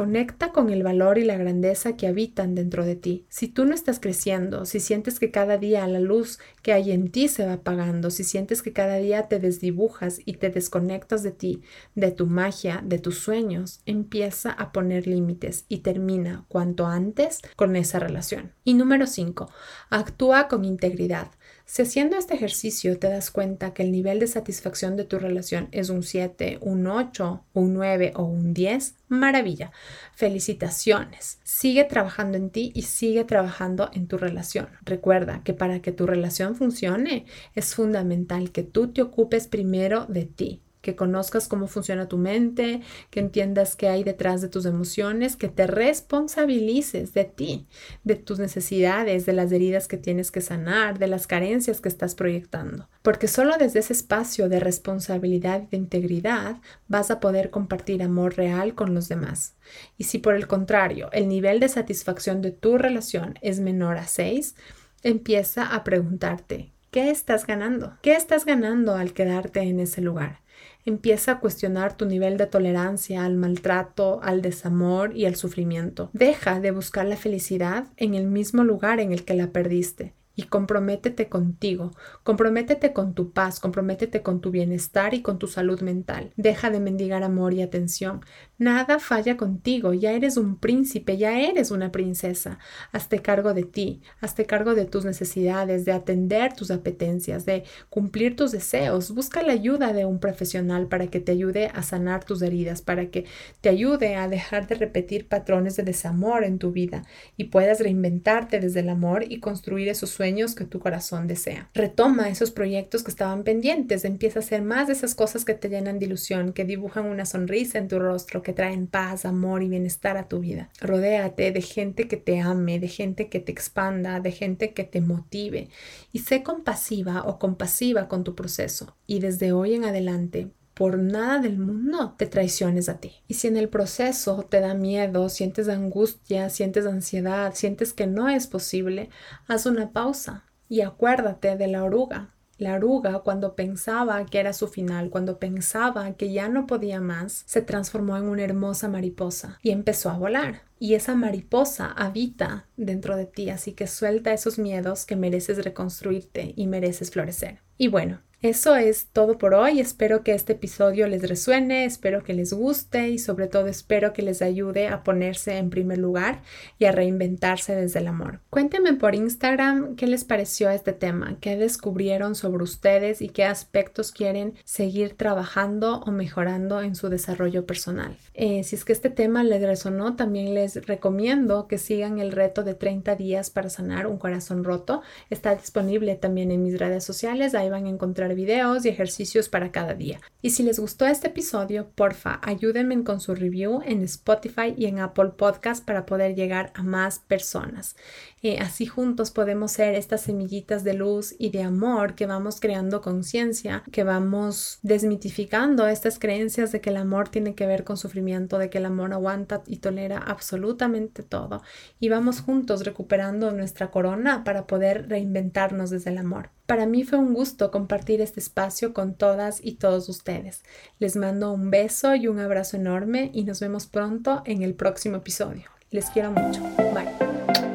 Conecta 0.00 0.50
con 0.50 0.70
el 0.70 0.82
valor 0.82 1.18
y 1.18 1.24
la 1.24 1.36
grandeza 1.36 1.94
que 1.94 2.06
habitan 2.06 2.54
dentro 2.54 2.86
de 2.86 2.96
ti. 2.96 3.26
Si 3.28 3.48
tú 3.48 3.66
no 3.66 3.74
estás 3.74 4.00
creciendo, 4.00 4.64
si 4.64 4.80
sientes 4.80 5.20
que 5.20 5.30
cada 5.30 5.58
día 5.58 5.86
la 5.86 6.00
luz 6.00 6.38
que 6.62 6.72
hay 6.72 6.92
en 6.92 7.10
ti 7.10 7.28
se 7.28 7.44
va 7.44 7.52
apagando, 7.52 8.10
si 8.10 8.24
sientes 8.24 8.62
que 8.62 8.72
cada 8.72 8.96
día 8.96 9.28
te 9.28 9.38
desdibujas 9.38 10.22
y 10.24 10.36
te 10.36 10.48
desconectas 10.48 11.22
de 11.22 11.32
ti, 11.32 11.60
de 11.94 12.12
tu 12.12 12.26
magia, 12.26 12.82
de 12.82 12.98
tus 12.98 13.18
sueños, 13.18 13.82
empieza 13.84 14.50
a 14.50 14.72
poner 14.72 15.06
límites 15.06 15.66
y 15.68 15.80
termina 15.80 16.46
cuanto 16.48 16.86
antes 16.86 17.42
con 17.54 17.76
esa 17.76 17.98
relación. 17.98 18.54
Y 18.64 18.72
número 18.72 19.06
5, 19.06 19.50
actúa 19.90 20.48
con 20.48 20.64
integridad. 20.64 21.30
Si 21.72 21.82
haciendo 21.82 22.16
este 22.16 22.34
ejercicio 22.34 22.98
te 22.98 23.08
das 23.08 23.30
cuenta 23.30 23.72
que 23.72 23.84
el 23.84 23.92
nivel 23.92 24.18
de 24.18 24.26
satisfacción 24.26 24.96
de 24.96 25.04
tu 25.04 25.20
relación 25.20 25.68
es 25.70 25.88
un 25.88 26.02
7, 26.02 26.58
un 26.62 26.88
8, 26.88 27.44
un 27.52 27.74
9 27.74 28.12
o 28.16 28.24
un 28.24 28.52
10, 28.52 28.96
maravilla. 29.06 29.70
Felicitaciones. 30.16 31.38
Sigue 31.44 31.84
trabajando 31.84 32.36
en 32.36 32.50
ti 32.50 32.72
y 32.74 32.82
sigue 32.82 33.22
trabajando 33.22 33.88
en 33.92 34.08
tu 34.08 34.18
relación. 34.18 34.68
Recuerda 34.82 35.42
que 35.44 35.54
para 35.54 35.80
que 35.80 35.92
tu 35.92 36.06
relación 36.06 36.56
funcione 36.56 37.26
es 37.54 37.72
fundamental 37.72 38.50
que 38.50 38.64
tú 38.64 38.92
te 38.92 39.02
ocupes 39.02 39.46
primero 39.46 40.06
de 40.06 40.24
ti 40.24 40.62
que 40.80 40.96
conozcas 40.96 41.48
cómo 41.48 41.66
funciona 41.66 42.08
tu 42.08 42.18
mente, 42.18 42.80
que 43.10 43.20
entiendas 43.20 43.76
qué 43.76 43.88
hay 43.88 44.04
detrás 44.04 44.40
de 44.40 44.48
tus 44.48 44.64
emociones, 44.66 45.36
que 45.36 45.48
te 45.48 45.66
responsabilices 45.66 47.12
de 47.14 47.24
ti, 47.24 47.66
de 48.04 48.16
tus 48.16 48.38
necesidades, 48.38 49.26
de 49.26 49.32
las 49.32 49.52
heridas 49.52 49.88
que 49.88 49.96
tienes 49.96 50.30
que 50.30 50.40
sanar, 50.40 50.98
de 50.98 51.06
las 51.06 51.26
carencias 51.26 51.80
que 51.80 51.88
estás 51.88 52.14
proyectando. 52.14 52.88
Porque 53.02 53.28
solo 53.28 53.56
desde 53.58 53.80
ese 53.80 53.92
espacio 53.92 54.48
de 54.48 54.60
responsabilidad 54.60 55.62
y 55.62 55.66
de 55.66 55.76
integridad 55.76 56.60
vas 56.88 57.10
a 57.10 57.20
poder 57.20 57.50
compartir 57.50 58.02
amor 58.02 58.36
real 58.36 58.74
con 58.74 58.94
los 58.94 59.08
demás. 59.08 59.54
Y 59.96 60.04
si 60.04 60.18
por 60.18 60.34
el 60.34 60.46
contrario 60.46 61.10
el 61.12 61.28
nivel 61.28 61.60
de 61.60 61.68
satisfacción 61.68 62.42
de 62.42 62.50
tu 62.50 62.78
relación 62.78 63.38
es 63.42 63.60
menor 63.60 63.96
a 63.96 64.06
6, 64.06 64.54
empieza 65.02 65.74
a 65.74 65.84
preguntarte, 65.84 66.72
¿qué 66.90 67.10
estás 67.10 67.46
ganando? 67.46 67.96
¿Qué 68.02 68.14
estás 68.14 68.44
ganando 68.44 68.94
al 68.94 69.12
quedarte 69.12 69.60
en 69.60 69.80
ese 69.80 70.00
lugar? 70.00 70.40
Empieza 70.84 71.32
a 71.32 71.40
cuestionar 71.40 71.96
tu 71.96 72.06
nivel 72.06 72.36
de 72.36 72.46
tolerancia 72.46 73.24
al 73.24 73.36
maltrato, 73.36 74.20
al 74.22 74.42
desamor 74.42 75.16
y 75.16 75.26
al 75.26 75.36
sufrimiento. 75.36 76.10
Deja 76.12 76.60
de 76.60 76.70
buscar 76.70 77.06
la 77.06 77.16
felicidad 77.16 77.88
en 77.96 78.14
el 78.14 78.26
mismo 78.26 78.64
lugar 78.64 79.00
en 79.00 79.12
el 79.12 79.24
que 79.24 79.34
la 79.34 79.52
perdiste 79.52 80.14
y 80.40 80.44
comprométete 80.44 81.28
contigo, 81.28 81.90
comprométete 82.22 82.94
con 82.94 83.14
tu 83.14 83.32
paz, 83.32 83.60
comprométete 83.60 84.22
con 84.22 84.40
tu 84.40 84.50
bienestar 84.50 85.12
y 85.12 85.20
con 85.20 85.38
tu 85.38 85.46
salud 85.46 85.82
mental. 85.82 86.32
Deja 86.36 86.70
de 86.70 86.80
mendigar 86.80 87.22
amor 87.24 87.52
y 87.52 87.60
atención. 87.60 88.22
Nada 88.60 88.98
falla 88.98 89.38
contigo, 89.38 89.94
ya 89.94 90.12
eres 90.12 90.36
un 90.36 90.58
príncipe, 90.58 91.16
ya 91.16 91.40
eres 91.40 91.70
una 91.70 91.90
princesa. 91.90 92.58
Hazte 92.92 93.20
cargo 93.20 93.54
de 93.54 93.62
ti, 93.62 94.02
hazte 94.20 94.44
cargo 94.44 94.74
de 94.74 94.84
tus 94.84 95.06
necesidades, 95.06 95.86
de 95.86 95.92
atender 95.92 96.52
tus 96.52 96.70
apetencias, 96.70 97.46
de 97.46 97.64
cumplir 97.88 98.36
tus 98.36 98.52
deseos. 98.52 99.12
Busca 99.14 99.42
la 99.42 99.54
ayuda 99.54 99.94
de 99.94 100.04
un 100.04 100.20
profesional 100.20 100.88
para 100.88 101.06
que 101.06 101.20
te 101.20 101.32
ayude 101.32 101.70
a 101.72 101.82
sanar 101.82 102.24
tus 102.24 102.42
heridas, 102.42 102.82
para 102.82 103.06
que 103.06 103.24
te 103.62 103.70
ayude 103.70 104.16
a 104.16 104.28
dejar 104.28 104.66
de 104.66 104.74
repetir 104.74 105.26
patrones 105.26 105.76
de 105.76 105.84
desamor 105.84 106.44
en 106.44 106.58
tu 106.58 106.70
vida 106.70 107.04
y 107.38 107.44
puedas 107.44 107.80
reinventarte 107.80 108.60
desde 108.60 108.80
el 108.80 108.90
amor 108.90 109.24
y 109.26 109.40
construir 109.40 109.88
esos 109.88 110.10
sueños 110.10 110.54
que 110.54 110.66
tu 110.66 110.80
corazón 110.80 111.26
desea. 111.28 111.70
Retoma 111.72 112.28
esos 112.28 112.50
proyectos 112.50 113.04
que 113.04 113.10
estaban 113.10 113.42
pendientes, 113.42 114.04
empieza 114.04 114.40
a 114.40 114.42
hacer 114.42 114.60
más 114.60 114.88
de 114.88 114.92
esas 114.92 115.14
cosas 115.14 115.46
que 115.46 115.54
te 115.54 115.70
llenan 115.70 115.98
de 115.98 116.04
ilusión, 116.04 116.52
que 116.52 116.66
dibujan 116.66 117.06
una 117.06 117.24
sonrisa 117.24 117.78
en 117.78 117.88
tu 117.88 117.98
rostro, 117.98 118.42
que 118.50 118.56
traen 118.56 118.88
paz, 118.88 119.26
amor 119.26 119.62
y 119.62 119.68
bienestar 119.68 120.16
a 120.16 120.26
tu 120.26 120.40
vida. 120.40 120.70
Rodéate 120.80 121.52
de 121.52 121.62
gente 121.62 122.08
que 122.08 122.16
te 122.16 122.40
ame, 122.40 122.80
de 122.80 122.88
gente 122.88 123.28
que 123.28 123.38
te 123.38 123.52
expanda, 123.52 124.18
de 124.18 124.32
gente 124.32 124.74
que 124.74 124.82
te 124.82 125.00
motive 125.00 125.68
y 126.10 126.18
sé 126.18 126.42
compasiva 126.42 127.22
o 127.22 127.38
compasiva 127.38 128.08
con 128.08 128.24
tu 128.24 128.34
proceso. 128.34 128.96
Y 129.06 129.20
desde 129.20 129.52
hoy 129.52 129.74
en 129.74 129.84
adelante 129.84 130.50
por 130.74 130.98
nada 130.98 131.38
del 131.38 131.58
mundo 131.58 132.16
te 132.16 132.26
traiciones 132.26 132.88
a 132.88 132.98
ti. 132.98 133.12
Y 133.28 133.34
si 133.34 133.46
en 133.46 133.56
el 133.56 133.68
proceso 133.68 134.42
te 134.42 134.58
da 134.58 134.74
miedo, 134.74 135.28
sientes 135.28 135.68
angustia, 135.68 136.50
sientes 136.50 136.86
ansiedad, 136.86 137.54
sientes 137.54 137.92
que 137.92 138.08
no 138.08 138.28
es 138.28 138.48
posible, 138.48 139.10
haz 139.46 139.66
una 139.66 139.92
pausa 139.92 140.44
y 140.68 140.80
acuérdate 140.80 141.54
de 141.56 141.68
la 141.68 141.84
oruga. 141.84 142.34
La 142.60 142.74
oruga, 142.74 143.20
cuando 143.20 143.56
pensaba 143.56 144.26
que 144.26 144.38
era 144.38 144.52
su 144.52 144.68
final, 144.68 145.08
cuando 145.08 145.38
pensaba 145.38 146.12
que 146.12 146.30
ya 146.30 146.50
no 146.50 146.66
podía 146.66 147.00
más, 147.00 147.42
se 147.46 147.62
transformó 147.62 148.18
en 148.18 148.24
una 148.24 148.42
hermosa 148.44 148.86
mariposa 148.86 149.58
y 149.62 149.70
empezó 149.70 150.10
a 150.10 150.18
volar. 150.18 150.64
Y 150.78 150.92
esa 150.92 151.14
mariposa 151.14 151.90
habita 151.90 152.68
dentro 152.76 153.16
de 153.16 153.24
ti, 153.24 153.48
así 153.48 153.72
que 153.72 153.86
suelta 153.86 154.34
esos 154.34 154.58
miedos 154.58 155.06
que 155.06 155.16
mereces 155.16 155.64
reconstruirte 155.64 156.52
y 156.54 156.66
mereces 156.66 157.10
florecer. 157.10 157.62
Y 157.78 157.88
bueno, 157.88 158.20
eso 158.42 158.74
es 158.74 159.08
todo 159.12 159.36
por 159.36 159.52
hoy. 159.52 159.80
Espero 159.80 160.22
que 160.22 160.32
este 160.32 160.54
episodio 160.54 161.06
les 161.06 161.28
resuene, 161.28 161.84
espero 161.84 162.24
que 162.24 162.32
les 162.32 162.54
guste 162.54 163.10
y 163.10 163.18
sobre 163.18 163.48
todo 163.48 163.66
espero 163.66 164.14
que 164.14 164.22
les 164.22 164.40
ayude 164.40 164.88
a 164.88 165.02
ponerse 165.02 165.58
en 165.58 165.68
primer 165.68 165.98
lugar 165.98 166.40
y 166.78 166.86
a 166.86 166.92
reinventarse 166.92 167.76
desde 167.76 168.00
el 168.00 168.06
amor. 168.06 168.40
Cuéntenme 168.48 168.94
por 168.94 169.14
Instagram 169.14 169.94
qué 169.94 170.06
les 170.06 170.24
pareció 170.24 170.70
este 170.70 170.94
tema, 170.94 171.36
qué 171.40 171.56
descubrieron 171.56 172.34
sobre 172.34 172.62
ustedes 172.62 173.20
y 173.20 173.28
qué 173.28 173.44
aspectos 173.44 174.10
quieren 174.10 174.54
seguir 174.64 175.18
trabajando 175.18 176.00
o 176.00 176.10
mejorando 176.10 176.80
en 176.80 176.94
su 176.94 177.10
desarrollo 177.10 177.66
personal. 177.66 178.16
Eh, 178.32 178.64
si 178.64 178.74
es 178.74 178.86
que 178.86 178.94
este 178.94 179.10
tema 179.10 179.44
les 179.44 179.60
resonó, 179.60 180.16
también 180.16 180.54
les 180.54 180.86
recomiendo 180.86 181.68
que 181.68 181.76
sigan 181.76 182.18
el 182.18 182.32
reto 182.32 182.62
de 182.62 182.74
30 182.74 183.16
días 183.16 183.50
para 183.50 183.68
sanar 183.68 184.06
un 184.06 184.16
corazón 184.16 184.64
roto. 184.64 185.02
Está 185.28 185.54
disponible 185.54 186.14
también 186.16 186.50
en 186.50 186.62
mis 186.62 186.78
redes 186.78 187.04
sociales, 187.04 187.54
ahí 187.54 187.68
van 187.68 187.84
a 187.84 187.90
encontrar 187.90 188.29
videos 188.34 188.84
y 188.84 188.88
ejercicios 188.88 189.48
para 189.48 189.72
cada 189.72 189.94
día. 189.94 190.20
Y 190.42 190.50
si 190.50 190.62
les 190.62 190.78
gustó 190.78 191.06
este 191.06 191.28
episodio, 191.28 191.90
porfa, 191.94 192.40
ayúdenme 192.42 193.04
con 193.04 193.20
su 193.20 193.34
review 193.34 193.82
en 193.84 194.02
Spotify 194.02 194.74
y 194.76 194.86
en 194.86 194.98
Apple 194.98 195.30
Podcast 195.36 195.84
para 195.84 196.06
poder 196.06 196.34
llegar 196.34 196.72
a 196.74 196.82
más 196.82 197.18
personas. 197.18 197.96
Eh, 198.42 198.58
así 198.58 198.86
juntos 198.86 199.30
podemos 199.30 199.72
ser 199.72 199.94
estas 199.94 200.22
semillitas 200.22 200.82
de 200.82 200.94
luz 200.94 201.34
y 201.38 201.50
de 201.50 201.62
amor 201.62 202.14
que 202.14 202.26
vamos 202.26 202.58
creando 202.58 203.02
conciencia, 203.02 203.82
que 203.92 204.02
vamos 204.02 204.78
desmitificando 204.82 205.86
estas 205.86 206.18
creencias 206.18 206.72
de 206.72 206.80
que 206.80 206.90
el 206.90 206.96
amor 206.96 207.28
tiene 207.28 207.54
que 207.54 207.66
ver 207.66 207.84
con 207.84 207.98
sufrimiento, 207.98 208.58
de 208.58 208.70
que 208.70 208.78
el 208.78 208.86
amor 208.86 209.12
aguanta 209.12 209.62
y 209.66 209.76
tolera 209.76 210.18
absolutamente 210.18 211.22
todo. 211.22 211.62
Y 211.98 212.08
vamos 212.08 212.40
juntos 212.40 212.84
recuperando 212.84 213.50
nuestra 213.52 213.90
corona 213.90 214.42
para 214.42 214.66
poder 214.66 215.08
reinventarnos 215.08 215.90
desde 215.90 216.10
el 216.10 216.18
amor. 216.18 216.50
Para 216.70 216.86
mí 216.86 217.02
fue 217.02 217.18
un 217.18 217.34
gusto 217.34 217.72
compartir 217.72 218.20
este 218.20 218.38
espacio 218.38 218.94
con 218.94 219.14
todas 219.14 219.58
y 219.60 219.72
todos 219.72 220.08
ustedes. 220.08 220.62
Les 221.00 221.16
mando 221.16 221.52
un 221.52 221.68
beso 221.68 222.14
y 222.14 222.28
un 222.28 222.38
abrazo 222.38 222.76
enorme 222.76 223.32
y 223.34 223.42
nos 223.42 223.58
vemos 223.58 223.88
pronto 223.88 224.42
en 224.44 224.62
el 224.62 224.74
próximo 224.74 225.16
episodio. 225.16 225.64
Les 225.90 226.08
quiero 226.10 226.30
mucho. 226.30 226.62
Bye. 226.94 227.69